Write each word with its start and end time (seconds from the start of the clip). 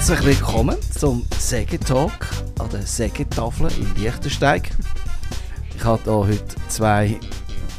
Herzlich 0.00 0.38
willkommen 0.38 0.78
zum 0.98 1.26
Sägetalk 1.38 2.26
an 2.58 2.70
der 2.70 2.86
Sägetafel 2.86 3.70
in 3.72 4.02
Liechtensteig. 4.02 4.70
Ich 5.76 5.84
habe 5.84 6.02
hier 6.02 6.12
heute 6.12 6.56
zwei, 6.68 7.20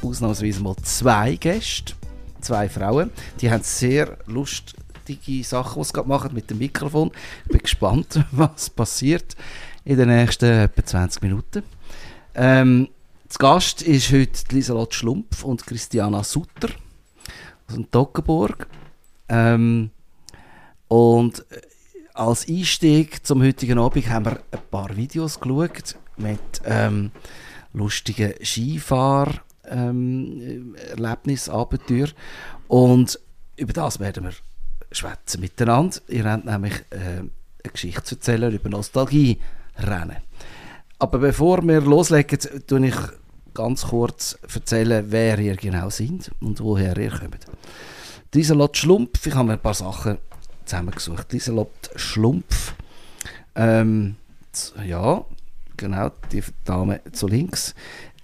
ausnahmsweise 0.03 0.61
mal 0.61 0.75
zwei 0.83 1.35
Gäste, 1.35 1.95
zwei 2.39 2.69
Frauen. 2.69 3.09
Die 3.39 3.49
haben 3.49 3.63
sehr 3.63 4.19
lustige 4.27 5.43
Sachen, 5.43 5.81
die 5.81 5.87
sie 5.87 5.93
gerade 5.93 6.07
machen 6.07 6.35
mit 6.35 6.47
dem 6.51 6.59
Mikrofon. 6.59 7.09
Ich 7.45 7.53
bin 7.53 7.61
gespannt, 7.63 8.23
was 8.31 8.69
passiert 8.69 9.35
in 9.83 9.97
den 9.97 10.09
nächsten 10.09 10.45
etwa 10.45 10.85
20 10.85 11.23
Minuten. 11.23 11.63
Ähm, 12.35 12.89
zu 13.29 13.39
Gast 13.39 13.81
ist 13.81 14.11
heute 14.11 14.43
Lieselot 14.51 14.93
Schlumpf 14.93 15.43
und 15.43 15.65
Christiana 15.65 16.23
Sutter 16.23 16.69
aus 17.67 17.73
dem 17.73 17.89
Toggenburg. 17.89 18.67
Ähm, 19.27 19.89
und 20.87 21.43
als 22.13 22.47
Einstieg 22.47 23.25
zum 23.25 23.41
heutigen 23.43 23.79
Abend 23.79 24.09
haben 24.09 24.25
wir 24.25 24.39
ein 24.51 24.59
paar 24.69 24.95
Videos 24.95 25.39
geschaut 25.39 25.95
mit 26.17 26.61
ähm, 26.65 27.11
lustigen 27.73 28.33
Skifahr 28.43 29.41
ähm, 29.69 30.75
und 32.67 33.19
über 33.57 33.73
das 33.73 33.99
werden 33.99 34.23
wir 34.25 34.33
schwätzen 34.91 35.41
miteinander. 35.41 35.97
Ihr 36.07 36.25
habt 36.25 36.45
nämlich 36.45 36.73
äh, 36.89 37.19
eine 37.19 37.29
Geschichte 37.71 38.03
zu 38.03 38.15
erzählen 38.15 38.51
über 38.51 38.69
Nostalgie 38.69 39.39
rennen. 39.77 40.17
Aber 40.99 41.19
bevor 41.19 41.61
wir 41.63 41.81
loslegen, 41.81 42.39
tue 42.67 42.87
ich 42.87 42.95
ganz 43.53 43.83
kurz 43.87 44.37
erzählen, 44.53 45.05
wer 45.09 45.39
ihr 45.39 45.55
genau 45.55 45.89
seid 45.89 46.31
und 46.41 46.59
woher 46.59 46.97
ihr 46.97 47.11
kommt. 47.11 47.45
Dieser 48.33 48.55
Lot 48.55 48.77
Schlumpf, 48.77 49.25
ich 49.25 49.33
habe 49.33 49.47
mir 49.47 49.53
ein 49.53 49.59
paar 49.59 49.73
Sachen 49.73 50.17
zusammengesucht. 50.65 51.31
Lieselot 51.33 51.91
Schlumpf. 51.95 52.73
Ähm, 53.55 54.15
ja, 54.85 55.25
genau, 55.77 56.11
die 56.31 56.43
Dame 56.65 57.01
zu 57.11 57.27
links. 57.27 57.73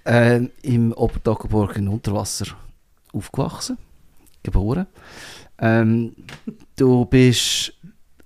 Äh, 0.04 0.48
Im 0.62 0.92
Obertoggenburg 0.92 1.76
in 1.76 1.88
Unterwasser 1.88 2.46
aufgewachsen, 3.12 3.78
geboren. 4.42 4.86
Ähm, 5.58 6.14
du 6.76 7.04
bist 7.04 7.74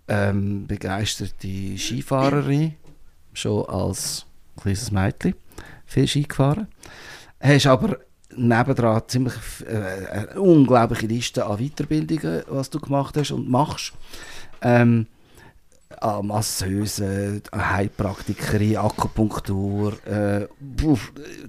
ähm, 0.09 0.67
begeisterte 0.67 1.79
Skifahrerin, 1.79 2.75
schon 3.33 3.67
als 3.67 4.27
kleines 4.57 4.91
Mädchen 4.91 5.35
viel 5.87 6.07
Ski 6.07 6.23
gefahren. 6.23 6.69
Hast 7.41 7.67
aber 7.67 7.99
nebendran 8.37 9.03
ziemlich 9.07 9.35
äh, 9.67 10.07
eine 10.11 10.41
unglaubliche 10.41 11.07
Liste 11.07 11.47
an 11.47 11.59
Weiterbildungen, 11.59 12.43
was 12.49 12.71
du 12.71 12.81
gemacht 12.81 13.17
hast 13.17 13.31
und 13.33 13.49
machst. 13.49 13.93
Ähm, 14.61 15.07
Masseuse, 16.23 17.43
Heilpraktikerin, 17.55 18.77
Akupunktur, 18.77 19.95
äh, 20.07 20.49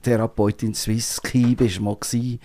Therapeutin 0.02 0.75
Swiss 0.75 1.20
Ski 1.23 1.56
du 1.56 1.81
mal 1.81 1.95
gewesen, 1.95 2.40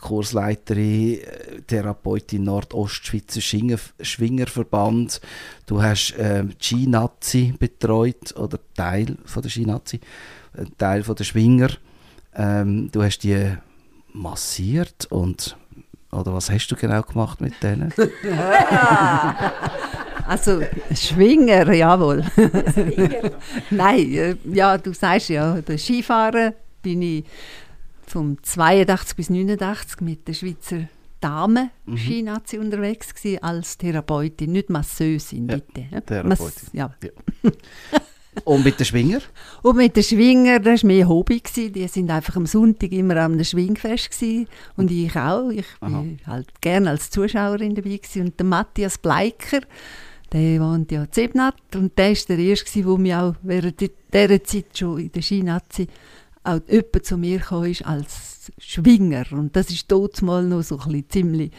Kursleiterin, 0.00 1.20
äh, 1.20 1.60
Therapeutin 1.66 2.44
Nordostschweizer 2.44 3.40
Schwinger, 3.40 3.78
Schwingerverband. 4.00 5.20
Du 5.66 5.82
hast 5.82 6.12
äh, 6.12 6.44
Ski-Nazi 6.58 7.54
betreut, 7.58 8.34
oder 8.36 8.58
Teil 8.74 9.16
von 9.24 9.42
der 9.42 9.50
Ski-Nazi, 9.50 10.00
äh, 10.54 10.64
Teil 10.78 11.02
von 11.02 11.16
der 11.16 11.24
Schwinger. 11.24 11.70
Ähm, 12.34 12.90
du 12.90 13.02
hast 13.02 13.18
die 13.18 13.56
massiert 14.12 15.06
und 15.10 15.56
oder 16.12 16.34
was 16.34 16.50
hast 16.50 16.68
du 16.68 16.76
genau 16.76 17.02
gemacht 17.02 17.40
mit 17.40 17.62
denen? 17.62 17.92
also 20.26 20.60
Schwinger, 20.92 21.72
jawohl. 21.72 22.24
Schwinger. 22.24 23.30
Nein, 23.70 24.12
äh, 24.12 24.36
ja, 24.52 24.76
du 24.76 24.92
sagst 24.92 25.28
ja, 25.28 25.60
der 25.60 25.78
Skifahren 25.78 26.54
bin 26.82 27.02
ich 27.02 27.24
vom 28.06 28.42
82 28.42 29.16
bis 29.16 29.30
89 29.30 30.00
mit 30.00 30.26
der 30.26 30.34
Schweizer 30.34 30.88
Dame 31.20 31.70
mhm. 31.84 31.98
Skinazi 31.98 32.58
unterwegs 32.58 33.14
gewesen, 33.14 33.42
als 33.42 33.76
Therapeutin, 33.76 34.52
nicht 34.52 34.70
Masseusin, 34.70 35.46
bitte. 35.46 35.86
Ja, 35.90 36.00
Therapeutin. 36.00 36.38
Mas 36.38 36.70
ja. 36.72 36.90
ja. 37.02 37.10
Und 38.44 38.64
mit 38.64 38.78
den 38.78 38.86
Schwinger? 38.86 39.20
Und 39.62 39.76
mit 39.76 39.96
den 39.96 40.02
Schwinger, 40.02 40.60
das 40.60 40.82
war 40.82 40.88
mehr 40.88 41.08
Hobby. 41.08 41.40
Gewesen. 41.40 41.72
Die 41.72 41.88
sind 41.88 42.10
einfach 42.10 42.36
am 42.36 42.46
Sonntag 42.46 42.92
immer 42.92 43.16
am 43.16 43.42
Schwingfest. 43.42 44.10
Gewesen. 44.10 44.46
Und 44.76 44.90
ich 44.90 45.14
auch. 45.16 45.50
Ich 45.50 45.66
war 45.80 46.04
halt 46.26 46.60
gerne 46.60 46.90
als 46.90 47.10
Zuschauerin 47.10 47.74
dabei. 47.74 47.96
Gewesen. 47.96 48.26
Und 48.26 48.38
der 48.38 48.46
Matthias 48.46 48.98
Bleiker, 48.98 49.60
der 50.32 50.60
wohnt 50.60 50.92
ja 50.92 51.02
in 51.02 51.12
Zebnat. 51.12 51.56
Und 51.74 51.98
der 51.98 52.10
war 52.10 52.16
der 52.28 52.38
Erste, 52.38 52.82
der 52.82 52.98
mich 52.98 53.14
auch 53.14 53.34
während 53.42 53.80
dieser 53.80 54.44
Zeit 54.44 54.78
schon 54.78 54.98
in 54.98 55.12
der 55.12 55.22
Skinazi 55.22 55.88
auch 56.42 56.60
jemand 56.68 57.04
zu 57.04 57.18
mir 57.18 57.38
kam 57.40 57.64
als 57.84 58.50
Schwinger. 58.58 59.24
Und 59.32 59.54
das 59.54 59.70
ist 59.70 59.90
dort 59.90 60.22
mal 60.22 60.44
noch 60.44 60.62
so 60.62 60.78
ein 60.78 60.86
bisschen 60.86 61.10
ziemlich 61.10 61.50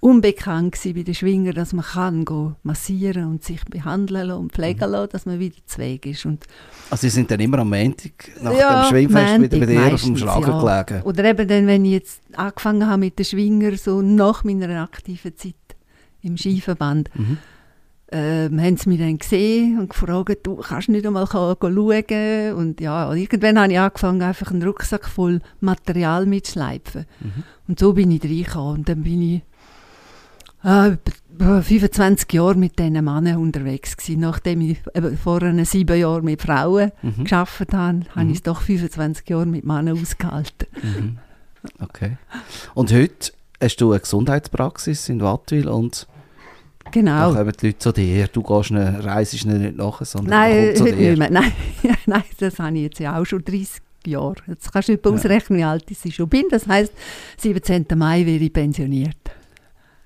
unbekannt 0.00 0.78
bei 0.84 1.02
den 1.02 1.14
Schwingern, 1.14 1.54
dass 1.54 1.72
man 1.72 1.84
kann 1.84 2.24
go 2.24 2.54
massieren 2.62 3.26
und 3.26 3.44
sich 3.44 3.64
behandeln 3.64 4.30
und 4.30 4.52
pflegen 4.52 4.86
mhm. 4.86 4.92
lassen, 4.92 5.12
dass 5.12 5.26
man 5.26 5.38
wieder 5.38 5.56
zweig 5.66 6.06
ist. 6.06 6.26
Und 6.26 6.44
also 6.90 7.02
Sie 7.02 7.10
sind 7.10 7.30
dann 7.30 7.40
immer 7.40 7.58
am 7.58 7.70
Montag 7.70 8.30
nach 8.40 8.56
ja, 8.56 8.82
dem 8.82 8.90
Schwingfest 8.90 9.40
wieder 9.40 9.58
bei 9.58 9.66
dir 9.66 9.94
auf 9.94 10.02
dem 10.02 10.16
Schlager 10.16 10.64
ja. 10.64 10.82
gelegen? 10.82 11.02
Oder 11.04 11.24
eben 11.24 11.48
dann, 11.48 11.66
wenn 11.66 11.84
ich 11.84 11.92
jetzt 11.92 12.22
angefangen 12.34 12.86
habe 12.86 12.98
mit 12.98 13.18
den 13.18 13.24
Schwingern, 13.24 13.76
so 13.76 14.02
nach 14.02 14.44
meiner 14.44 14.82
aktiven 14.82 15.36
Zeit 15.36 15.54
im 16.22 16.36
Skiverband, 16.36 17.10
mhm. 17.14 17.38
ähm, 18.12 18.60
haben 18.60 18.76
sie 18.76 18.88
mich 18.88 18.98
dann 18.98 19.18
gesehen 19.18 19.78
und 19.78 19.90
gefragt, 19.90 20.46
du 20.46 20.56
kannst 20.56 20.88
nicht 20.88 21.06
einmal 21.06 21.26
schauen. 21.26 21.56
Und 22.54 22.80
ja, 22.80 23.08
und 23.08 23.16
irgendwann 23.16 23.58
habe 23.58 23.72
ich 23.72 23.78
angefangen, 23.78 24.22
einfach 24.22 24.50
einen 24.50 24.62
Rucksack 24.62 25.08
voll 25.08 25.40
Material 25.60 26.26
mitzuschleifen. 26.26 27.06
Mhm. 27.20 27.42
Und 27.68 27.78
so 27.80 27.92
bin 27.94 28.10
ich 28.10 28.22
reingekommen 28.22 28.78
und 28.78 28.88
dann 28.88 29.02
bin 29.02 29.22
ich 29.22 29.42
äh, 30.66 30.96
25 31.38 32.32
Jahre 32.32 32.54
mit 32.54 32.78
diesen 32.78 32.92
Männern 32.92 33.36
unterwegs 33.36 33.96
gewesen. 33.96 34.20
Nachdem 34.20 34.60
ich 34.62 34.78
vorher 35.22 35.64
sieben 35.64 35.98
Jahre 35.98 36.22
mit 36.22 36.42
Frauen 36.42 36.92
mhm. 37.02 37.24
gearbeitet 37.24 37.74
habe, 37.74 37.98
mhm. 37.98 38.04
habe 38.14 38.26
ich 38.30 38.36
es 38.36 38.42
doch 38.42 38.60
25 38.62 39.28
Jahre 39.28 39.46
mit 39.46 39.64
Männern 39.64 40.00
ausgehalten. 40.00 40.68
Mhm. 40.82 41.18
Okay. 41.80 42.16
Und 42.74 42.92
heute 42.92 43.32
hast 43.60 43.76
du 43.80 43.92
eine 43.92 44.00
Gesundheitspraxis 44.00 45.08
in 45.08 45.20
Wattwil 45.20 45.68
und 45.68 46.06
Genau. 46.92 47.32
Da 47.32 47.38
kommen 47.40 47.52
die 47.60 47.66
Leute 47.66 47.78
zu 47.80 47.92
dir. 47.92 48.28
Du 48.28 48.44
gehst 48.44 48.70
nicht, 48.70 49.04
reist 49.04 49.44
nicht 49.44 49.76
nachher, 49.76 50.04
sondern 50.04 50.30
Nein, 50.30 50.76
zu 50.76 50.84
dir. 50.84 50.94
Nicht 50.94 51.18
mehr. 51.18 51.30
Nein, 51.32 51.52
nein, 52.06 52.22
das 52.38 52.60
habe 52.60 52.76
ich 52.76 52.82
jetzt 52.84 53.00
ja 53.00 53.18
auch 53.18 53.24
schon 53.24 53.44
30 53.44 53.82
Jahre. 54.06 54.36
Jetzt 54.46 54.72
kannst 54.72 54.88
du 54.88 54.92
nicht 54.92 55.04
ja. 55.04 55.10
ausrechnen, 55.10 55.58
wie 55.58 55.64
alt 55.64 55.84
ich 55.90 56.14
schon 56.14 56.28
bin. 56.28 56.44
Das 56.48 56.68
heisst, 56.68 56.92
17. 57.38 57.86
Mai 57.96 58.24
werde 58.24 58.44
ich 58.44 58.52
pensioniert. 58.52 59.16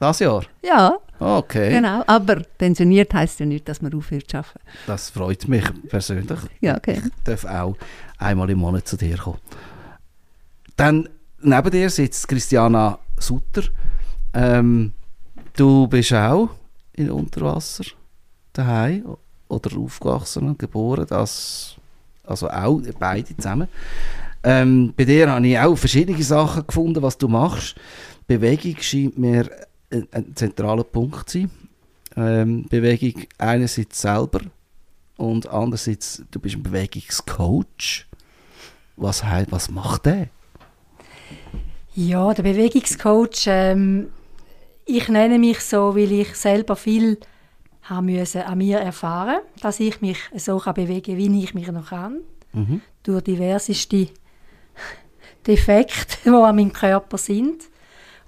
Das 0.00 0.18
Jahr? 0.18 0.44
Ja. 0.62 0.96
Okay. 1.18 1.68
Genau, 1.68 2.02
aber 2.06 2.36
pensioniert 2.56 3.12
heißt 3.12 3.40
ja 3.40 3.46
nicht, 3.46 3.68
dass 3.68 3.82
man 3.82 3.92
aufhört 3.92 4.30
zu 4.30 4.38
arbeiten. 4.38 4.60
Das 4.86 5.10
freut 5.10 5.46
mich 5.46 5.64
persönlich. 5.90 6.38
Ja, 6.62 6.78
okay. 6.78 7.02
Ich 7.04 7.24
darf 7.24 7.44
auch 7.44 7.76
einmal 8.16 8.48
im 8.48 8.60
Monat 8.60 8.88
zu 8.88 8.96
dir 8.96 9.18
kommen. 9.18 9.38
Dann 10.76 11.06
neben 11.42 11.70
dir 11.70 11.90
sitzt 11.90 12.26
Christiana 12.26 12.98
Sutter. 13.18 13.64
Ähm, 14.32 14.94
du 15.54 15.86
bist 15.86 16.14
auch 16.14 16.48
in 16.94 17.10
Unterwasser 17.10 17.84
daheim 18.54 19.18
oder 19.48 19.76
aufgewachsen 19.76 20.48
und 20.48 20.58
geboren, 20.58 21.04
das, 21.06 21.76
also 22.24 22.48
auch 22.48 22.80
beide 22.98 23.36
zusammen. 23.36 23.68
Ähm, 24.42 24.94
bei 24.96 25.04
dir 25.04 25.30
habe 25.30 25.46
ich 25.46 25.58
auch 25.58 25.76
verschiedene 25.76 26.22
Sachen 26.22 26.66
gefunden, 26.66 27.02
was 27.02 27.18
du 27.18 27.28
machst. 27.28 27.74
Bewegung 28.26 28.76
scheint 28.80 29.18
mir 29.18 29.50
ein, 29.90 30.08
ein 30.12 30.36
zentraler 30.36 30.84
Punkt 30.84 31.30
sein. 31.30 31.50
Ähm, 32.16 32.66
Bewegung 32.68 33.24
einerseits 33.38 34.00
selber 34.00 34.40
und 35.16 35.48
andererseits, 35.48 36.24
du 36.30 36.40
bist 36.40 36.56
ein 36.56 36.62
Bewegungscoach. 36.62 38.06
Was, 38.96 39.22
was 39.22 39.70
macht 39.70 40.06
der? 40.06 40.28
Ja, 41.94 42.32
der 42.34 42.42
Bewegungscoach, 42.42 43.46
ähm, 43.46 44.08
ich 44.84 45.08
nenne 45.08 45.38
mich 45.38 45.60
so, 45.60 45.94
weil 45.94 46.12
ich 46.12 46.34
selber 46.34 46.76
viel 46.76 47.18
haben 47.82 48.06
müssen 48.06 48.42
an 48.42 48.58
mir 48.58 48.78
erfahren, 48.78 49.40
dass 49.60 49.80
ich 49.80 50.00
mich 50.00 50.18
so 50.36 50.58
kann 50.58 50.74
bewegen, 50.74 51.16
wie 51.16 51.44
ich 51.44 51.54
mich 51.54 51.70
noch 51.70 51.90
kann, 51.90 52.20
mhm. 52.52 52.80
durch 53.02 53.24
diverseste 53.24 54.08
Defekte, 55.46 56.16
die 56.24 56.28
an 56.30 56.56
meinem 56.56 56.72
Körper 56.72 57.18
sind. 57.18 57.69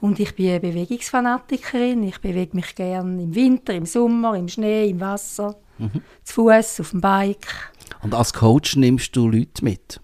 Und 0.02 0.18
ich 0.18 0.34
bin 0.34 0.48
eine 0.48 0.58
Bewegungsfanatikerin. 0.58 2.02
Ich 2.02 2.20
bewege 2.20 2.56
mich 2.56 2.74
gerne 2.74 3.22
im 3.22 3.36
Winter, 3.36 3.72
im 3.72 3.86
Sommer, 3.86 4.34
im 4.34 4.48
Schnee, 4.48 4.90
im 4.90 4.98
Wasser, 4.98 5.54
mhm. 5.78 6.02
zu 6.24 6.34
Fuß, 6.50 6.80
auf 6.80 6.90
dem 6.90 7.00
Bike. 7.00 7.70
Und 8.02 8.12
als 8.12 8.32
Coach 8.32 8.74
nimmst 8.74 9.14
du 9.14 9.28
Leute 9.28 9.64
mit? 9.64 10.00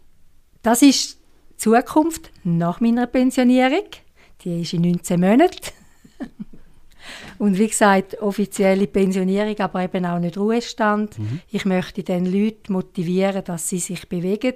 Das 0.63 0.83
ist 0.83 1.19
die 1.51 1.57
Zukunft 1.57 2.31
nach 2.45 2.81
meiner 2.81 3.09
Pensionierung. 3.09 3.87
Die 4.45 4.63
ist 4.63 4.73
in 4.73 4.83
19 4.83 5.19
Monaten. 5.19 5.73
Und 7.39 7.59
wie 7.59 7.67
gesagt, 7.67 8.23
offizielle 8.23 8.87
Pensionierung, 8.87 9.59
aber 9.59 9.83
eben 9.83 10.07
auch 10.07 10.21
nicht 10.21 10.39
Ruhestand. 10.39 11.19
Mhm. 11.19 11.41
Ich 11.51 11.65
möchte 11.65 12.05
den 12.05 12.25
Leute 12.25 12.71
motivieren, 12.71 13.43
dass 13.43 13.69
sie 13.69 13.81
sich 13.81 14.09
bewegen. 14.09 14.55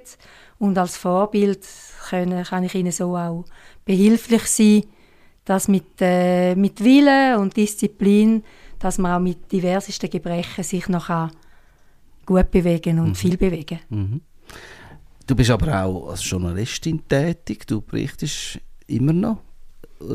Und 0.57 0.77
als 0.77 0.95
Vorbild 0.95 1.67
können, 2.07 2.45
kann 2.45 2.63
ich 2.63 2.75
ihnen 2.75 2.93
so 2.93 3.17
auch 3.17 3.43
behilflich 3.83 4.43
sein, 4.43 4.83
dass 5.45 5.67
mit, 5.67 5.85
äh, 5.99 6.55
mit 6.55 6.83
Wille 6.83 7.39
und 7.39 7.55
Disziplin, 7.55 8.43
dass 8.79 8.97
man 8.97 9.13
auch 9.13 9.23
mit 9.23 9.51
diversesten 9.51 10.09
Gebrechen 10.09 10.63
sich 10.63 10.87
noch 10.89 11.29
gut 12.25 12.51
bewegen 12.51 12.99
und 12.99 13.09
mhm. 13.09 13.15
viel 13.15 13.37
bewegen. 13.37 13.79
Mhm. 13.89 14.21
Du 15.25 15.35
bist 15.35 15.51
aber 15.51 15.83
auch 15.83 16.09
als 16.09 16.29
Journalistin 16.29 17.07
tätig. 17.07 17.65
Du 17.65 17.81
berichtest 17.81 18.59
immer 18.87 19.13
noch 19.13 19.37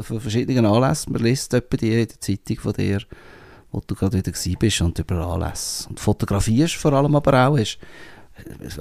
von 0.03 0.21
verschiedenen 0.21 0.67
Anlässen. 0.67 1.13
Man 1.13 1.23
liest 1.23 1.55
etwa 1.55 1.77
die 1.77 1.93
in 1.93 2.09
der 2.09 2.21
Zeitung 2.21 2.59
von 2.59 2.73
dir, 2.75 3.01
wo 3.73 3.81
du 3.87 3.95
gerade 3.95 4.19
wieder 4.19 4.33
bist 4.59 4.81
und 4.83 4.99
über 4.99 5.27
Anlässe. 5.27 5.89
Und 5.89 5.99
fotografierst 5.99 6.75
vor 6.75 6.93
allem 6.93 7.15
aber 7.15 7.49
auch. 7.49 7.59
Hast 7.59 7.79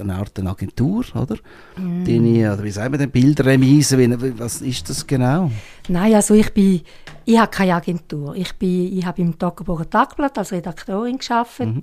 eine 0.00 0.14
Art 0.14 0.38
eine 0.38 0.50
Agentur, 0.50 1.04
oder? 1.14 1.36
Mm. 1.76 2.04
Deine, 2.04 2.52
oder 2.52 2.64
wie 2.64 2.70
sagen 2.70 2.92
wir 2.92 2.98
denn, 2.98 3.10
Bildremise, 3.10 3.98
was 4.38 4.60
ist 4.60 4.88
das 4.88 5.06
genau? 5.06 5.50
Nein, 5.88 6.14
also 6.14 6.34
ich 6.34 6.52
bin, 6.52 6.82
ich 7.24 7.38
habe 7.38 7.50
keine 7.50 7.74
Agentur. 7.74 8.34
Ich, 8.36 8.54
bin, 8.54 8.96
ich 8.96 9.04
habe 9.04 9.22
im 9.22 9.38
Toggenburger 9.38 9.88
Tagblatt 9.88 10.38
als 10.38 10.52
Redaktorin 10.52 11.18
gearbeitet. 11.18 11.66
Mhm. 11.66 11.82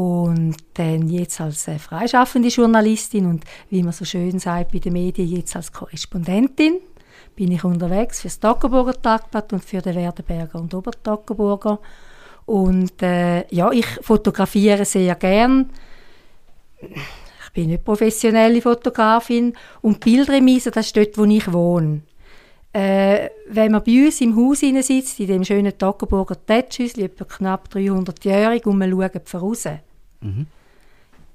Und 0.00 0.56
dann 0.74 1.08
jetzt 1.08 1.40
als 1.40 1.68
äh, 1.68 1.78
freischaffende 1.78 2.48
Journalistin 2.48 3.26
und 3.26 3.44
wie 3.70 3.82
man 3.82 3.92
so 3.92 4.04
schön 4.04 4.40
sagt 4.40 4.72
bei 4.72 4.80
den 4.80 4.94
Medien, 4.94 5.28
jetzt 5.28 5.54
als 5.54 5.70
Korrespondentin 5.70 6.80
bin 7.36 7.52
ich 7.52 7.62
unterwegs 7.64 8.20
für 8.20 8.28
das 8.28 8.40
Toggenburger 8.40 9.00
Tagblatt 9.00 9.52
und 9.52 9.64
für 9.64 9.80
den 9.80 9.94
Werdenberger 9.94 10.60
und 10.60 10.74
Obertoggenburger. 10.74 11.78
Und 12.46 13.02
äh, 13.02 13.46
ja, 13.54 13.70
ich 13.70 13.86
fotografiere 14.02 14.84
sehr 14.84 15.14
gern. 15.14 15.70
Ich 16.90 17.52
bin 17.52 17.68
nicht 17.68 17.84
professionelle 17.84 18.60
Fotografin. 18.60 19.54
Und 19.80 20.00
Bildremise, 20.00 20.70
das 20.70 20.86
ist 20.86 20.96
dort, 20.96 21.16
wo 21.16 21.24
ich 21.24 21.52
wohne. 21.52 22.02
Äh, 22.72 23.30
wenn 23.48 23.70
man 23.70 23.84
bei 23.84 24.06
uns 24.06 24.20
im 24.20 24.34
Haus 24.34 24.58
sitzt, 24.60 25.20
in 25.20 25.28
dem 25.28 25.44
schönen 25.44 25.78
Toggenburger 25.78 26.44
Tätschhäuschen, 26.44 27.04
etwa 27.04 27.24
knapp 27.24 27.68
300-jährig, 27.72 28.66
und 28.66 28.78
man 28.78 28.90
schaut 28.90 29.28
voraus, 29.28 29.66
mhm. 30.20 30.46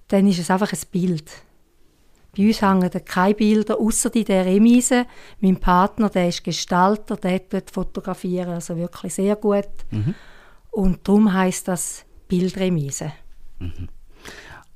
dann 0.09 0.27
ist 0.27 0.39
es 0.39 0.51
einfach 0.51 0.73
ein 0.73 0.79
Bild. 0.91 1.31
Bei 2.35 2.45
uns 2.45 2.61
hängen 2.61 2.91
keine 3.05 3.35
Bilder, 3.35 3.79
außer 3.79 4.13
in 4.15 4.25
der 4.25 4.45
Remise. 4.45 5.05
Mein 5.39 5.57
Partner, 5.57 6.09
der 6.09 6.27
ist 6.27 6.43
Gestalter, 6.43 7.15
der 7.15 7.47
tut 7.47 7.71
fotografieren, 7.71 8.49
also 8.49 8.75
wirklich 8.75 9.13
sehr 9.13 9.37
gut. 9.37 9.69
Mhm. 9.91 10.15
Und 10.71 11.07
darum 11.07 11.33
heisst 11.33 11.69
das 11.69 12.05
Bildremise. 12.27 13.13
Mhm. 13.59 13.87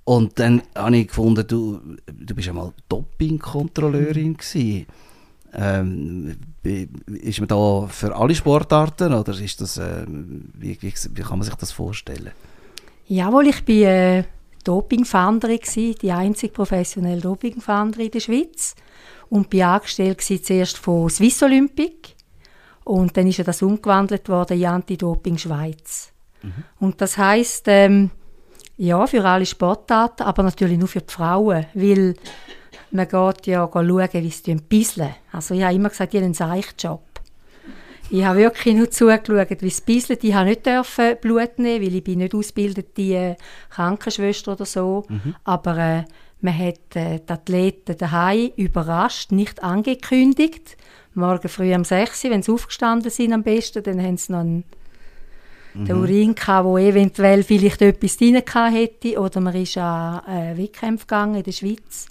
Und 0.05 0.37
dann 0.39 0.61
habe 0.75 0.97
ich 0.97 1.07
gefunden, 1.07 1.45
du, 1.47 1.79
du 2.07 2.35
bist 2.35 2.49
einmal 2.49 2.73
Doping-Kontrolleurin 2.89 4.35
gewesen. 4.35 4.85
Ähm, 5.55 6.35
ist 6.63 7.39
man 7.39 7.47
da 7.47 7.87
für 7.87 8.15
alle 8.15 8.33
Sportarten 8.33 9.13
oder 9.13 9.39
ist 9.39 9.61
das, 9.61 9.77
äh, 9.77 10.05
wie, 10.07 10.77
wie, 10.81 10.93
wie, 11.13 11.21
kann 11.21 11.37
man 11.37 11.43
sich 11.43 11.55
das 11.55 11.71
vorstellen? 11.71 12.31
Jawohl, 13.07 13.47
ich 13.47 13.63
bin 13.63 13.83
äh, 13.83 14.23
Dopingfahnderin 14.63 15.59
die 16.01 16.11
einzige 16.11 16.53
professionelle 16.53 17.21
Dopingfahnderin 17.21 18.07
in 18.07 18.11
der 18.11 18.19
Schweiz 18.19 18.75
und 19.29 19.49
bin 19.51 19.61
angestellt 19.61 20.21
zuerst 20.21 20.77
von 20.79 21.09
Swiss 21.09 21.43
Olympic 21.43 22.15
und 22.83 23.15
dann 23.15 23.27
ist 23.27 23.37
ja 23.37 23.43
das 23.43 23.61
umgewandelt 23.61 24.27
worden 24.29 24.59
in 24.59 24.65
Anti-Doping 24.65 25.37
Schweiz. 25.37 26.11
Mhm. 26.41 26.63
Und 26.79 27.01
das 27.01 27.17
heißt 27.17 27.65
ähm, 27.67 28.09
ja 28.77 29.05
für 29.07 29.23
alle 29.23 29.45
Sportarten, 29.45 30.23
aber 30.23 30.43
natürlich 30.43 30.77
nur 30.77 30.87
für 30.87 31.01
die 31.01 31.13
Frauen, 31.13 31.65
weil 31.73 32.15
man 32.91 33.07
geht 33.07 33.47
ja 33.47 33.69
schauen, 33.71 34.13
wie 34.13 34.29
sie 34.29 34.55
bisseln. 34.55 35.15
Also 35.31 35.53
ich 35.55 35.63
habe 35.63 35.75
immer 35.75 35.89
gesagt, 35.89 36.13
ich 36.13 36.19
habe 36.19 36.25
einen 36.25 36.33
Seichjob. 36.33 37.01
Ich 38.09 38.23
habe 38.23 38.39
wirklich 38.39 38.75
nur 38.75 38.91
zugeschaut, 38.91 39.61
wie 39.61 39.67
es 39.67 39.81
bisselt. 39.81 40.23
Ich 40.23 40.33
durfte 40.33 41.01
nicht 41.01 41.21
Blut 41.21 41.57
nehmen, 41.57 41.83
weil 41.83 41.95
ich 41.95 42.03
bin 42.03 42.19
nicht 42.19 42.35
ausgebildete 42.35 43.01
äh, 43.01 43.35
Krankenschwester 43.69 44.51
oder 44.51 44.65
so. 44.65 45.05
Mhm. 45.07 45.35
Aber 45.43 45.77
äh, 45.77 46.03
man 46.41 46.57
hat 46.57 46.95
äh, 46.95 47.19
die 47.27 47.33
Athleten 47.33 47.97
daheim 47.97 48.51
überrascht, 48.55 49.31
nicht 49.31 49.63
angekündigt. 49.63 50.77
Morgen 51.15 51.47
früh 51.47 51.73
um 51.73 51.83
6 51.83 52.25
Uhr, 52.25 52.31
wenn 52.31 52.43
sie 52.43 52.51
aufgestanden 52.51 53.09
sind 53.09 53.33
am 53.33 53.43
besten, 53.43 53.81
dann 53.81 54.01
haben 54.01 54.17
sie 54.17 54.31
noch 54.31 54.41
einen 54.41 54.63
mhm. 55.73 55.85
den 55.85 55.95
Urin 55.95 56.35
gehabt, 56.35 56.65
wo 56.65 56.77
eventuell 56.77 57.43
vielleicht 57.43 57.81
etwas 57.81 58.17
drin 58.17 58.41
hätte. 58.71 59.19
Oder 59.19 59.41
man 59.41 59.55
ist 59.55 59.77
an 59.77 60.21
äh, 60.27 60.57
Wettkämpfe 60.57 61.05
gegangen 61.05 61.35
in 61.35 61.43
der 61.43 61.51
Schweiz. 61.51 62.07